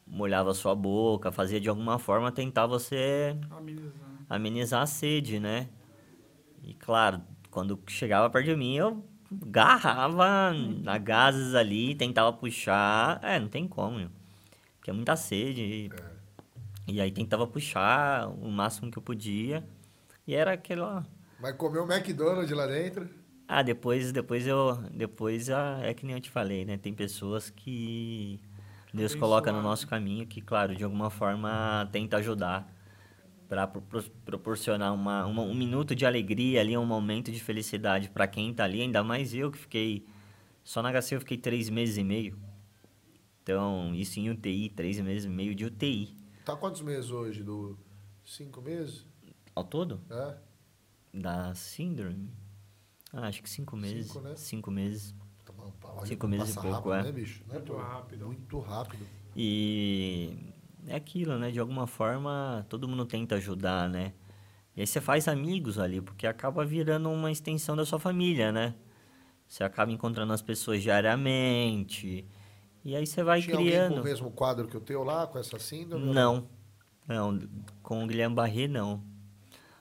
[0.07, 3.93] molhava a sua boca, fazia de alguma forma tentar você Amenizar.
[4.31, 5.68] amenizar a sede, né?
[6.62, 7.20] E claro,
[7.51, 9.05] quando chegava perto de mim, eu
[9.43, 13.20] agarrava na gases ali, tentava puxar.
[13.22, 14.09] É, não tem como, meu.
[14.76, 15.62] Porque é muita sede.
[15.62, 15.91] E,
[16.87, 19.64] e aí tentava puxar o máximo que eu podia.
[20.26, 21.07] E era aquela.
[21.41, 23.09] Vai comer o McDonald's lá dentro.
[23.47, 24.76] Ah, depois, depois eu.
[24.93, 26.76] Depois ah, é que nem eu te falei, né?
[26.76, 28.41] Tem pessoas que
[28.93, 32.74] Deus Abençoar, coloca no nosso caminho que, claro, de alguma forma tenta ajudar
[33.55, 38.52] para proporcionar uma, uma- um minuto de alegria ali, um momento de felicidade para quem
[38.52, 38.80] tá ali.
[38.82, 40.05] Ainda mais eu que fiquei.
[40.64, 42.38] Só na HC eu fiquei três meses e meio.
[43.42, 46.14] Então, isso em UTI, três meses e meio de UTI.
[46.44, 47.42] Tá quantos meses hoje?
[47.42, 47.78] Do...
[48.24, 49.07] Cinco meses?
[49.55, 50.00] Ao todo?
[50.11, 50.36] É?
[51.12, 52.30] Da síndrome?
[53.12, 54.07] Ah, acho que cinco meses.
[54.07, 54.36] Cinco, né?
[54.36, 55.14] Cinco meses.
[55.44, 57.02] Tá bom, olha Cinco meses e pouco, rápido, é.
[57.05, 57.44] Né, bicho?
[57.46, 58.26] Não é, Muito rápido.
[58.26, 59.07] Muito rápido.
[59.36, 60.53] E
[60.87, 61.51] é aquilo, né?
[61.51, 64.12] De alguma forma, todo mundo tenta ajudar, né?
[64.76, 68.74] E aí você faz amigos ali, porque acaba virando uma extensão da sua família, né?
[69.47, 72.26] Você acaba encontrando as pessoas diariamente.
[72.85, 74.01] E aí você vai Tinha alguém com criando.
[74.01, 76.12] o mesmo quadro que o teu lá, com essa síndrome?
[76.12, 76.49] Não.
[77.07, 77.39] Não,
[77.82, 79.03] com o Guilherme Barret, não.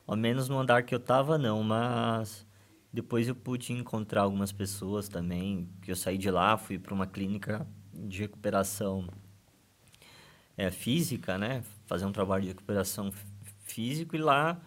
[0.06, 2.45] Ao menos no andar que eu tava, não, mas
[2.91, 7.08] depois eu pude encontrar algumas pessoas também, que eu saí de lá, fui para uma
[7.08, 9.08] clínica de recuperação
[10.58, 11.64] é, física, né?
[11.86, 13.12] Fazer um trabalho de recuperação
[13.64, 14.62] físico e lá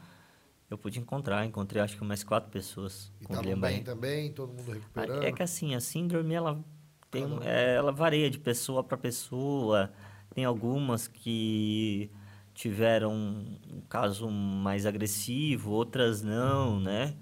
[0.69, 4.33] eu pude encontrar, encontrei acho que mais quatro pessoas E com estavam Guilherme bem também,
[4.33, 5.23] todo mundo recuperando.
[5.23, 6.65] É que assim, a síndrome, ela,
[7.11, 7.43] tem, um.
[7.43, 9.93] é, ela varia de pessoa para pessoa.
[10.35, 12.11] Tem algumas que
[12.53, 17.15] tiveram um caso mais agressivo, outras não, né?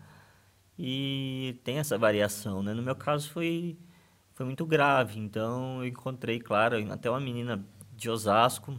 [0.78, 2.72] E tem essa variação, né?
[2.72, 3.78] No meu caso foi,
[4.32, 7.64] foi muito grave, então eu encontrei, claro, até uma menina
[7.96, 8.78] de Osasco,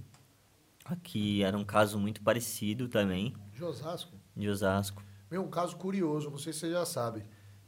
[1.04, 4.14] que era um caso muito parecido também, De Osasco.
[4.36, 5.04] de Osasco.
[5.30, 7.24] Meu, um caso curioso, não sei se você já sabe.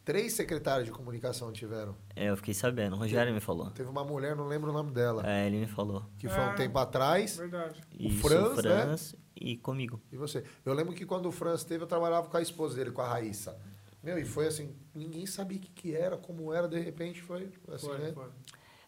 [0.06, 1.94] Três secretários de comunicação tiveram.
[2.16, 3.72] É, eu fiquei sabendo, o Rogério me falou.
[3.72, 6.06] Teve uma mulher, não lembro o nome dela, É, ele me falou.
[6.18, 6.54] que foi há um Ah.
[6.54, 7.36] tempo atrás.
[7.38, 7.82] Verdade.
[8.00, 8.82] O Isso, Franz, né?
[8.84, 10.02] Franz e comigo.
[10.12, 10.46] E você?
[10.64, 13.08] Eu lembro que quando o Franz teve, eu trabalhava com a esposa dele, com a
[13.10, 13.60] Raíssa.
[14.02, 17.52] Meu, e foi assim, ninguém sabia o que, que era, como era, de repente foi
[17.74, 18.14] assim, Foi, né?
[18.14, 18.30] foi.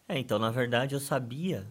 [0.08, 1.68] É, então, na verdade, eu sabia.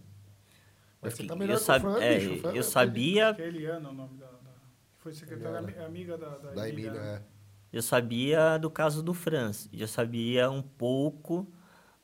[1.02, 2.34] Mas Eu você tá melhor eu, que o sab- Franz, é, bicho.
[2.34, 4.26] O Franz eu é- sabia, Que é Eliana o nome da.
[4.26, 4.39] da-
[4.97, 5.68] foi secretária Eliana.
[5.68, 7.16] ami- amiga da, da, Da Emília, né?
[7.16, 7.78] é.
[7.78, 9.70] eu sabia do caso do Franz.
[9.72, 11.47] Eu sabia um pouco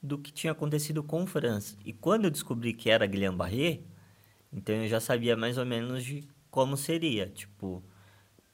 [0.01, 1.77] do que tinha acontecido com o Franz.
[1.83, 3.83] E quando eu descobri que era Guilherme Barret,
[4.53, 7.27] então eu já sabia mais ou menos de como seria.
[7.27, 7.83] Tipo,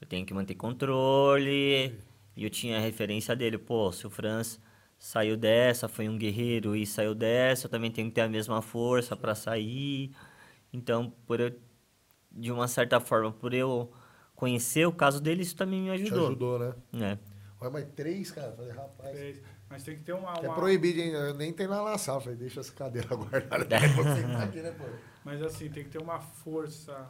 [0.00, 1.94] eu tenho que manter controle.
[2.34, 3.58] E eu tinha a referência dele.
[3.58, 4.58] Pô, se o Franz
[4.98, 8.62] saiu dessa, foi um guerreiro e saiu dessa, eu também tenho que ter a mesma
[8.62, 10.10] força para sair.
[10.72, 11.52] Então, por eu,
[12.30, 13.92] de uma certa forma, por eu
[14.34, 16.26] conhecer o caso dele, isso também me Te ajudou.
[16.26, 16.74] ajudou, né?
[16.94, 17.18] É.
[17.60, 18.48] Olha, mas três, cara.
[18.48, 19.18] Eu Falei, rapaz.
[19.18, 19.42] Fez.
[19.68, 20.32] Mas tem que ter uma.
[20.34, 21.10] É uma- proibido, hein?
[21.12, 22.20] Eu nem tem lá na sala.
[22.20, 23.64] Falei, deixa essa cadeira guardada.
[24.62, 24.84] né, pô?
[25.24, 27.08] Mas assim, tem que ter uma força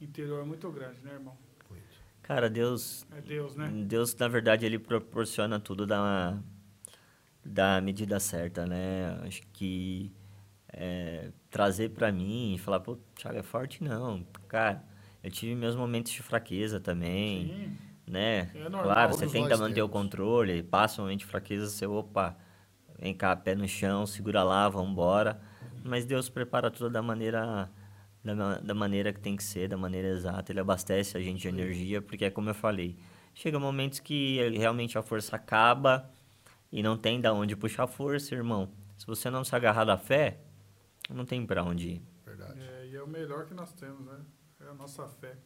[0.00, 1.36] interior muito grande, né, irmão?
[2.22, 3.68] Cara, Deus, É Deus, né?
[3.86, 6.38] Deus na verdade ele proporciona tudo da
[7.44, 9.18] da medida certa, né?
[9.26, 10.12] Acho que
[10.72, 14.82] é, trazer pra mim e falar, pô, Thiago é forte não, cara.
[15.22, 17.76] Eu tive meus momentos de fraqueza também, Sim.
[18.06, 18.50] né?
[18.54, 19.92] É normal, claro, você tenta manter o temos.
[19.92, 22.36] controle, passa um momento de fraqueza, você, opa,
[22.98, 25.40] vem cá, pé no chão, segura lá, vambora.
[25.84, 27.70] Mas Deus prepara tudo da maneira
[28.22, 30.52] da, da maneira que tem que ser, da maneira exata.
[30.52, 32.96] Ele abastece a gente de energia, porque é como eu falei.
[33.34, 36.10] Chega momentos que realmente a força acaba
[36.70, 38.68] e não tem da onde puxar força, irmão.
[38.96, 40.38] Se você não se agarrar da fé,
[41.14, 42.02] não tem pra onde ir.
[42.24, 42.60] Verdade.
[42.60, 44.20] É, e é o melhor que nós temos, né?
[44.60, 45.36] É a nossa fé.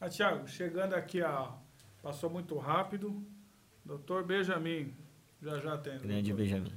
[0.00, 1.52] Ah, Tiago, chegando aqui, a,
[2.02, 3.24] passou muito rápido.
[3.84, 4.94] Doutor Benjamin,
[5.42, 5.98] já já tem.
[5.98, 6.36] Grande doutor.
[6.44, 6.72] Benjamin.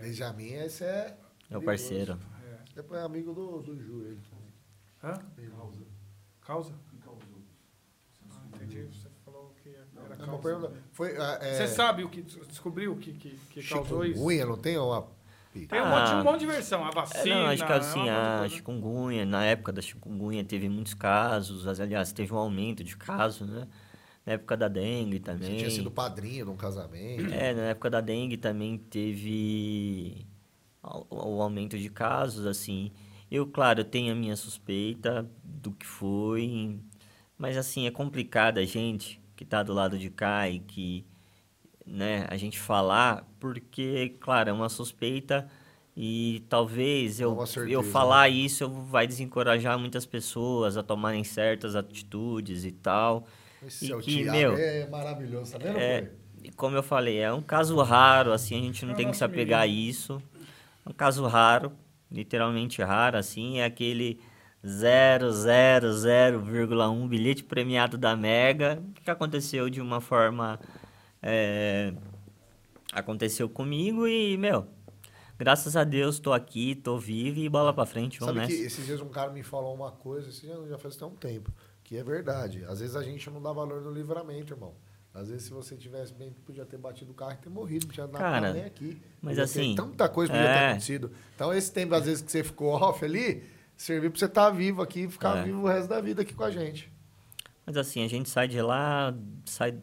[0.00, 1.16] Benjamin, esse é.
[1.50, 2.18] É o parceiro.
[2.44, 2.58] É.
[2.74, 4.20] Depois é amigo do, do Ju, ele.
[5.02, 5.18] Hã?
[6.40, 6.72] Causa?
[8.30, 8.82] Ah, entendi.
[8.84, 9.86] Você falou que era
[10.18, 10.42] É uma causa.
[10.42, 10.82] pergunta.
[10.92, 14.14] Foi, ah, é, Você sabe o que descobriu o que, que, que causou isso?
[14.14, 15.06] chikungunya, não tem uma.
[15.68, 15.88] Tem um, Ah.
[16.00, 16.84] monte, um monte de versão.
[16.84, 17.34] A É, vacina.
[17.36, 21.78] não, acho que é assim, a chikungunya, na época da chikungunya teve muitos casos, as-
[21.80, 23.66] aliás, teve um aumento de casos, né?
[24.26, 25.56] Na época da dengue Você também.
[25.56, 27.32] tinha sido padrinho de um casamento.
[27.32, 30.26] É, na época da dengue também teve
[30.82, 32.90] o, aumento de casos, assim.
[33.30, 36.78] Eu, claro, eu tenho a minha suspeita do que foi,
[37.38, 41.04] mas assim, é complicado a gente que tá do lado de cá e que,
[41.86, 45.48] né, a gente falar, porque, claro, é uma suspeita
[45.96, 47.88] e talvez eu, certeza, eu né?
[47.88, 53.28] falar isso eu vai desencorajar muitas pessoas a tomarem certas atitudes e tal.
[53.64, 56.10] Esse E seu que, meu, é maravilhoso, tá vendo, é,
[56.42, 59.16] e como eu falei, é um caso raro, assim, a gente não É tem que
[59.16, 60.20] se apegar a isso.
[60.84, 61.72] É um caso raro,
[62.10, 64.20] literalmente raro, assim, é aquele
[64.66, 70.58] 0,001 bilhete premiado da Mega, que aconteceu de uma forma...
[71.26, 71.94] é,
[72.92, 74.66] aconteceu comigo e, meu,
[75.38, 78.66] graças a Deus tô aqui, tô vivo e bola pra frente, vamos Sabe que nessa.
[78.66, 81.50] esses dias um cara me falou uma coisa, esse já, já faz até um tempo,
[81.82, 82.64] que é verdade.
[82.66, 84.74] Às vezes a gente não dá valor no livramento, irmão.
[85.12, 87.92] Às vezes, se você tivesse bem, podia ter batido o carro e ter morrido, não
[87.94, 89.00] tinha nada nem aqui.
[89.22, 90.66] mas Podia ter- assim, Tanta coisa podia ter é.
[90.70, 91.12] acontecido.
[91.36, 93.44] Então, esse tempo, às vezes, que você ficou off ali,
[93.76, 95.42] serviu pra você estar vivo aqui e ficar É.
[95.44, 96.92] vivo o resto da vida aqui com a gente.
[97.66, 99.74] Mas assim, a gente sai de lá, sai,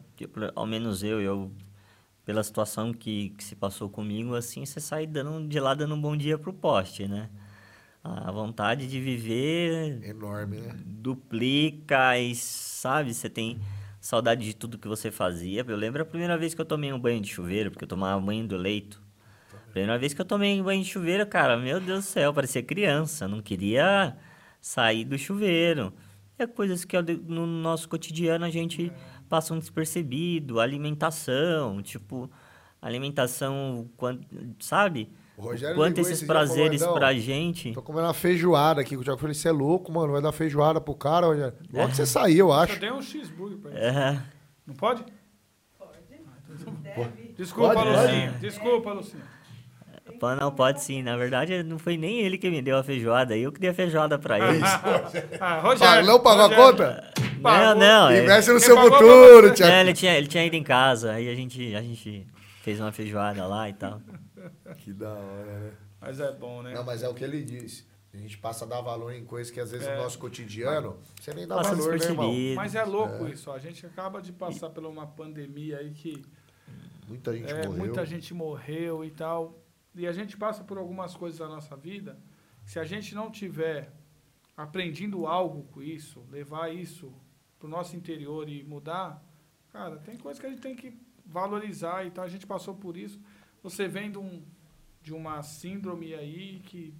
[0.54, 1.52] ao menos eu, eu
[2.24, 6.00] pela situação que, que se passou comigo, assim, você sai dando, de lá dando um
[6.00, 7.28] bom dia pro poste, né?
[8.04, 10.76] A vontade de viver Enorme, né?
[10.84, 13.60] duplica e, sabe, você tem
[14.00, 15.64] saudade de tudo que você fazia.
[15.66, 18.20] Eu lembro a primeira vez que eu tomei um banho de chuveiro, porque eu tomava
[18.20, 19.00] banho do leito.
[19.70, 23.28] Primeira vez que eu tomei banho de chuveiro, cara, meu Deus do céu, parecia criança,
[23.28, 24.16] não queria
[24.60, 25.92] sair do chuveiro.
[26.42, 28.92] É coisas que no nosso cotidiano a gente
[29.28, 32.30] passa um despercebido, alimentação, tipo,
[32.80, 33.88] alimentação,
[34.58, 35.10] sabe?
[35.36, 37.72] O Rogério Quanto esses falou, prazeres "Aldão, pra gente.
[37.72, 39.18] Tô comendo uma feijoada aqui com o Thiago.
[39.20, 41.54] Falei, você é louco, mano, vai dar feijoada pro cara, Rogério.
[41.72, 42.74] Logo que você saiu, eu acho.
[42.74, 43.80] Só tem um cheeseburger pra ele.
[43.80, 44.22] É,
[44.66, 45.04] Não pode?
[46.94, 47.32] Pode.
[47.36, 48.32] Desculpa, Pode, Lucinha.
[48.40, 49.22] Desculpa, Lucinha.
[50.18, 51.02] Pô, não, pode sim.
[51.02, 53.36] Na verdade, não foi nem ele que me deu a feijoada.
[53.36, 54.62] Eu que dei a feijoada pra ele.
[54.64, 56.06] Ah, Ah, Rogério.
[56.06, 57.12] não pagou a conta?
[57.34, 57.74] não, Pagou.
[57.80, 58.08] não.
[58.10, 59.54] é- Investe no seu futuro, você.
[59.54, 59.72] Thiago.
[59.72, 61.12] É, ele, tinha, ele tinha ido em casa.
[61.12, 62.26] Aí a gente, a gente
[62.62, 64.00] fez uma feijoada lá e tal.
[64.78, 65.70] Que da hora, né?
[66.00, 66.74] Mas é bom, né?
[66.74, 67.86] Não, mas é o que ele disse.
[68.12, 69.96] A gente passa a dar valor em coisas que às vezes É.
[69.96, 72.34] no nosso cotidiano você nem dá Passa valor, né, irmão?
[72.56, 73.50] Mas é louco isso.
[73.50, 73.54] ó.
[73.54, 76.22] A gente acaba de passar por uma pandemia aí que
[77.08, 77.72] Muita gente é, morreu.
[77.72, 79.56] muita gente morreu e tal.
[79.94, 82.18] E a gente passa por algumas coisas na nossa vida.
[82.64, 83.92] Se a gente não tiver
[84.56, 87.12] aprendiendo algo com isso, levar isso
[87.58, 89.22] pro nosso interior e mudar,
[89.70, 92.06] cara, tem coisas que a gente tem que valorizar.
[92.06, 93.20] Então a gente passou por isso.
[93.62, 94.42] Você vem de, um,
[95.02, 96.94] de uma síndrome aí que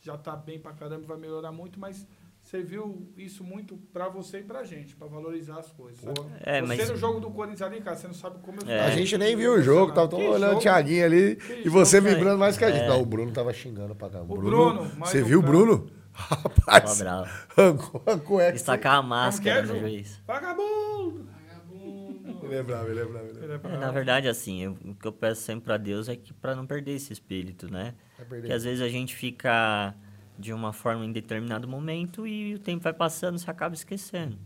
[0.00, 2.06] já tá bem pra caramba, vai melhorar muito, mas
[2.52, 6.04] serviu isso muito pra você e pra gente, pra valorizar as coisas.
[6.42, 6.90] É, você mas.
[6.90, 8.80] no jogo do Corinthians ali, cara, você não sabe como eu É.
[8.80, 10.60] A gente nem viu o jogo, tava todo Que olhando o?
[10.60, 12.82] Thiaguinho ali Que e você vibrando mais que a gente.
[12.84, 12.88] É.
[12.88, 14.34] Não, o Bruno tava xingando pra caramba.
[14.34, 15.42] O Bruno, mais você viu o.
[15.42, 15.90] Bruno?
[16.12, 18.52] Rapaz, arrancou a cueca.
[18.52, 19.78] Destacar a que máscara é, Ju?
[19.78, 20.20] juiz.
[20.26, 21.24] Vagabundo!
[21.24, 22.44] Vagabundo!
[22.44, 23.26] Ele é bravo, ele é bravo.
[23.28, 23.54] Ele é Ele bravo.
[23.54, 23.80] é bravo.
[23.80, 26.66] Na verdade, assim, eu- o que eu peço sempre pra Deus é que para não
[26.66, 27.94] perder esse espírito, né?
[28.18, 28.40] Perder.
[28.40, 29.94] Porque às vezes a gente fica
[30.42, 34.36] de uma forma em determinado momento e o tempo vai passando, você acaba esquecendo.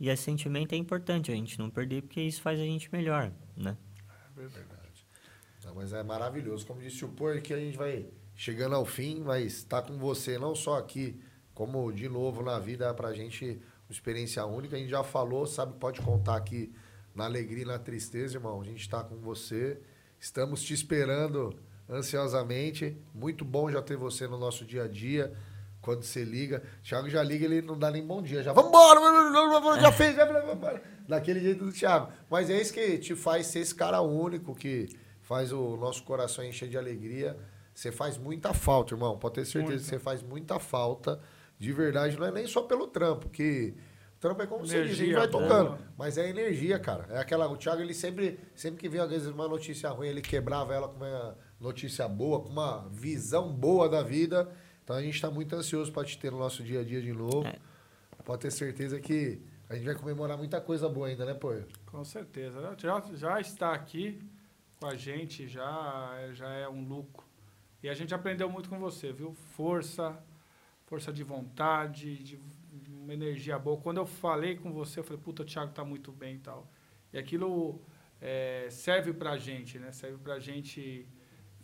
[0.00, 3.30] E esse sentimento é importante a gente não perder, porque isso faz a gente melhor,
[3.56, 3.76] né?
[4.34, 5.06] Verdade.
[5.64, 6.66] Não, mas é maravilhoso.
[6.66, 10.38] Como disse o Pô, que a gente vai chegando ao fim, mas estar com você
[10.38, 11.20] não só aqui,
[11.54, 14.76] como de novo na vida, pra gente uma experiência única.
[14.76, 16.72] A gente já falou, sabe, pode contar aqui
[17.14, 18.60] na alegria e na tristeza, irmão.
[18.60, 19.80] A gente está com você.
[20.18, 21.54] Estamos te esperando
[21.88, 22.96] ansiosamente.
[23.14, 25.32] Muito bom já ter você no nosso dia a dia.
[25.80, 28.42] Quando você liga, Thiago já liga, ele não dá nem bom dia.
[28.42, 29.00] Já, vambora,
[29.80, 30.16] já fez.
[31.06, 32.10] Daquele jeito do Thiago.
[32.28, 34.88] Mas é isso que te faz ser esse cara único, que
[35.22, 37.36] faz o nosso coração encher de alegria.
[37.72, 39.16] Você faz muita falta, irmão.
[39.16, 39.84] Pode ter certeza Muita.
[39.84, 41.20] que você faz muita falta.
[41.58, 43.74] De verdade, não é nem só pelo trampo, que
[44.16, 45.42] o trampo é como você diz, a gente Energia vai boa.
[45.42, 45.78] tocando.
[45.96, 47.06] Mas é energia, cara.
[47.10, 47.48] É aquela.
[47.48, 50.88] O Thiago, ele sempre, sempre que vinha, às vezes, uma notícia ruim, ele quebrava ela
[50.88, 54.50] com uma notícia boa, com uma visão boa da vida.
[54.84, 57.12] Então a gente tá muito ansioso pra te ter no nosso dia a dia de
[57.12, 57.46] novo.
[57.46, 57.58] É.
[58.24, 61.52] Pode ter certeza que a gente vai comemorar muita coisa boa ainda, né, pô?
[61.86, 62.76] Com certeza.
[62.78, 64.20] Já, já está aqui
[64.78, 67.26] com a gente, já, já é um lucro.
[67.82, 69.32] E a gente aprendeu muito com você, viu?
[69.32, 70.16] Força,
[70.86, 72.40] força de vontade, de
[73.06, 73.80] uma energia boa.
[73.80, 76.68] Quando eu falei com você, eu falei, puta, o Thiago tá muito bem e tal.
[77.12, 77.80] E aquilo
[78.20, 79.92] é, serve pra gente, né?
[79.92, 81.06] Serve pra gente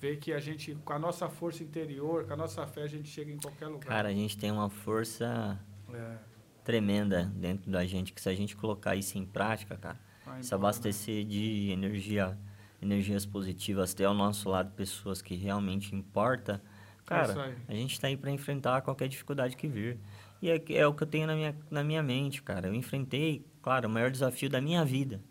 [0.02, 3.08] ver que a gente, com a nossa força interior, com a nossa fé, a gente
[3.08, 3.86] chega em qualquer lugar.
[3.86, 5.56] Cara, a gente tem uma força
[5.94, 6.16] É,
[6.64, 10.48] tremenda dentro da gente, que se a gente colocar isso em prática, cara, vai se
[10.48, 12.36] embora, abastecer de energia,
[12.80, 16.60] energias positivas, ter ao nosso lado pessoas que realmente importa,
[16.96, 17.56] isso cara, aí.
[17.68, 20.00] a gente tá aí para enfrentar qualquer dificuldade que vir.
[20.40, 22.66] E é, é o que eu tenho na minha, na minha mente, cara.
[22.66, 25.22] Eu enfrentei, claro, o maior desafio da minha vida.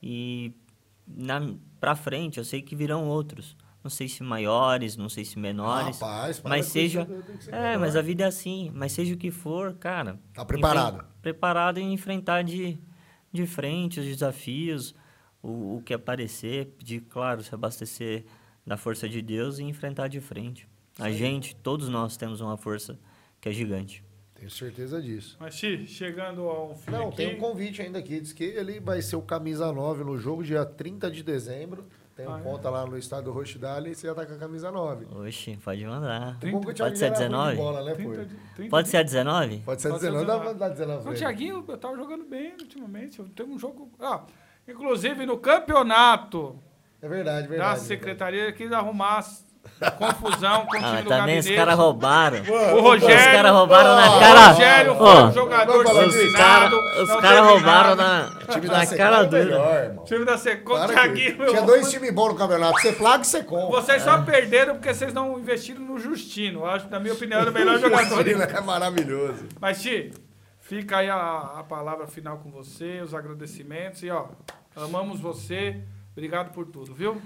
[0.00, 0.54] E
[1.04, 1.40] na,
[1.80, 3.56] pra frente, eu sei que virão outros.
[3.82, 5.98] Não sei se maiores, não sei se menores.
[5.98, 7.02] Rapaz, para mas seja.
[7.02, 8.70] isso, tem que ser É, mas a vida é assim.
[8.74, 10.18] Mas seja o que for, cara.
[10.34, 10.96] Tá preparado.
[10.96, 12.78] enfren- Preparado em enfrentar de,
[13.32, 14.94] de frente os desafios,
[15.42, 18.24] o, o que aparecer, de, claro, se abastecer
[18.66, 20.68] da força de Deus e enfrentar de frente.
[20.98, 22.98] A gente, todos nós temos uma força
[23.40, 24.04] que é gigante.
[24.34, 25.36] Tenho certeza disso.
[25.40, 28.20] Mas, Xi, chegando ao fim Não, aqui, tem um convite ainda aqui.
[28.20, 31.86] Diz que ele vai ser o camisa 9 no jogo dia 30 de dezembro.
[32.20, 32.42] Tem um Ah, é?
[32.42, 35.06] conta lá no estádio Rochdale e você já tá com a camisa 9.
[35.26, 36.38] Oxe, pode mandar.
[36.38, 37.56] Trinta- O bom que o Pode Thiaguinho ser era ruim de 19?
[37.56, 38.24] Bola, né, 30 pô?
[38.24, 39.58] de- 30 Pode de- ser a 19?
[39.64, 40.58] Pode ser Pode ser 19, dá 19.
[40.58, 41.14] pra dar 19 O.
[41.14, 43.18] Thiaguinho eu tava jogando bem ultimamente.
[43.18, 43.90] Eu tenho um jogo.
[43.98, 44.22] Ah,
[44.68, 46.58] inclusive no campeonato
[47.02, 47.80] É verdade, da verdade.
[47.80, 49.22] secretaria quis arrumar
[49.98, 51.54] confusão com o Ah, time mas do também os gabinete.
[51.56, 52.38] caras roubaram.
[52.38, 53.16] O Rogério.
[53.16, 54.46] Os caras roubaram na O cara.
[54.48, 56.36] Rogério foi um jogador os disciplinado.
[56.36, 59.94] caras os não cara teve roubaram na, O time na da Secom cara é melhor,
[59.96, 60.74] O time da Secom.
[61.48, 62.80] Tinha dois times bons no campeonato.
[62.80, 63.80] Você plaga e você compra.
[63.80, 66.60] Vocês só perderam porque vocês não investiram no Justino.
[66.60, 68.26] Eu acho, na minha opinião, era o melhor jogador.
[68.26, 69.46] Ele é maravilhoso.
[69.60, 70.12] Mas, Ti,
[70.58, 74.02] fica aí a, a palavra final com você, os agradecimentos.
[74.02, 74.26] E, ó,
[74.76, 75.80] amamos você.
[76.12, 77.20] Obrigado por tudo, viu?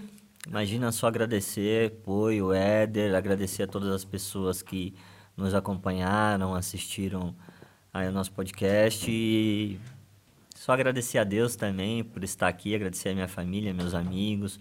[0.47, 4.95] Imagina só agradecer, Poi, o Éder, agradecer a todas as pessoas que
[5.35, 7.35] nos acompanharam, assistiram
[7.93, 9.81] aí o nosso podcast e
[10.55, 14.61] só agradecer a Deus também por estar aqui, agradecer a minha família, meus amigos,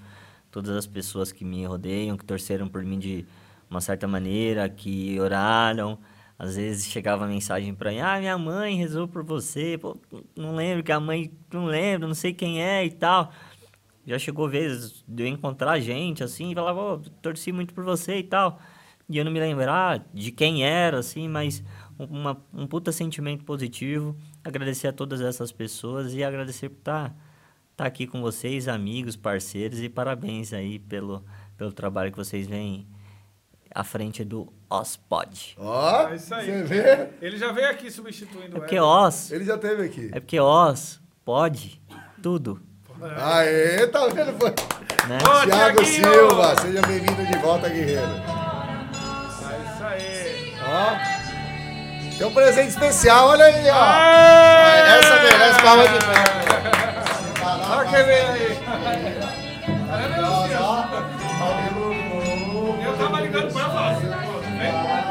[0.49, 3.25] todas as pessoas que me rodeiam, que torceram por mim de
[3.69, 5.99] uma certa maneira, que oraram.
[6.39, 9.97] Às vezes chegava mensagem pra mim, ah, minha mãe rezou por você, pô,
[10.35, 13.31] não lembro que a mãe, não lembro, não sei quem é e tal.
[14.05, 18.17] Já chegou vezes de eu encontrar gente, assim, e falava, "Ô, torci muito por você
[18.17, 18.59] e tal.
[19.09, 21.63] E eu não me lembrar de quem era, assim, mas
[21.97, 24.15] uma, um puta sentimento positivo.
[24.43, 27.15] Agradecer a todas essas pessoas e agradecer por estar
[27.75, 31.23] tá aqui com vocês, amigos, parceiros, e parabéns aí pelo,
[31.57, 32.87] pelo trabalho que vocês vêm
[33.73, 35.55] à frente do OSPOD.
[35.57, 36.45] Ó, É isso aí.
[36.45, 37.09] você vê?
[37.21, 38.79] Ele já veio aqui substituindo É o porque.
[38.79, 40.09] OS, Ele já teve aqui.
[40.13, 41.81] é porque OS pode
[42.21, 42.61] tudo,
[43.01, 44.37] Aê, tá vendo?
[44.39, 44.49] Foi.
[45.07, 45.17] né?
[45.17, 45.85] Ô, Thiago!
[45.85, 48.01] Silva, seja bem-vindo de volta, guerreiro.
[48.01, 50.53] É isso aí.
[50.65, 53.83] Ó, tem um presente especial, olha aí, ó.
[53.83, 54.99] Aê!
[54.99, 56.23] Essa merece palma de pé.
[57.69, 58.59] Olha quem veio aí.
[62.85, 64.05] Eu tava ligando pra você.
[64.07, 65.02] pô, vem.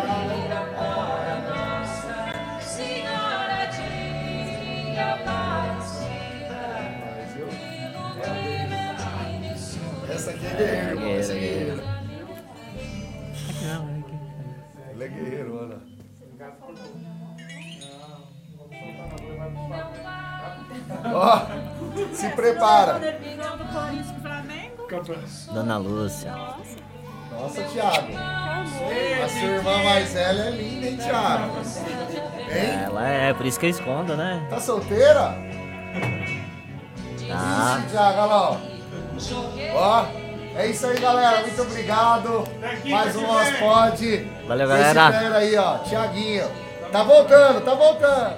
[10.62, 11.10] É guerreiro, irmão.
[11.18, 11.82] Essa guerreiro.
[14.90, 15.78] Ele guerreiro, olha.
[21.14, 21.40] Ó,
[22.12, 23.00] se prepara.
[25.52, 26.32] Dona Lúcia.
[27.32, 28.12] Nossa, Thiago.
[28.16, 31.52] A sua irmã mais velha é linda, hein, Thiago?
[32.50, 32.84] Hein?
[32.84, 34.46] Ela é, por isso que eu escondo, né?
[34.50, 35.34] Tá solteira?
[37.28, 37.78] Tá.
[37.78, 38.56] Ixi, Thiago, olha lá, ó.
[39.74, 40.21] Ó,
[40.56, 41.40] é isso aí, galera.
[41.40, 42.44] Muito obrigado.
[42.84, 44.30] Mais um Nosso Pod.
[44.46, 45.18] Valeu, Esse galera.
[45.18, 45.78] fera aí, ó.
[45.78, 46.50] Tiaguinho.
[46.90, 48.34] Tá voltando, tá voltando.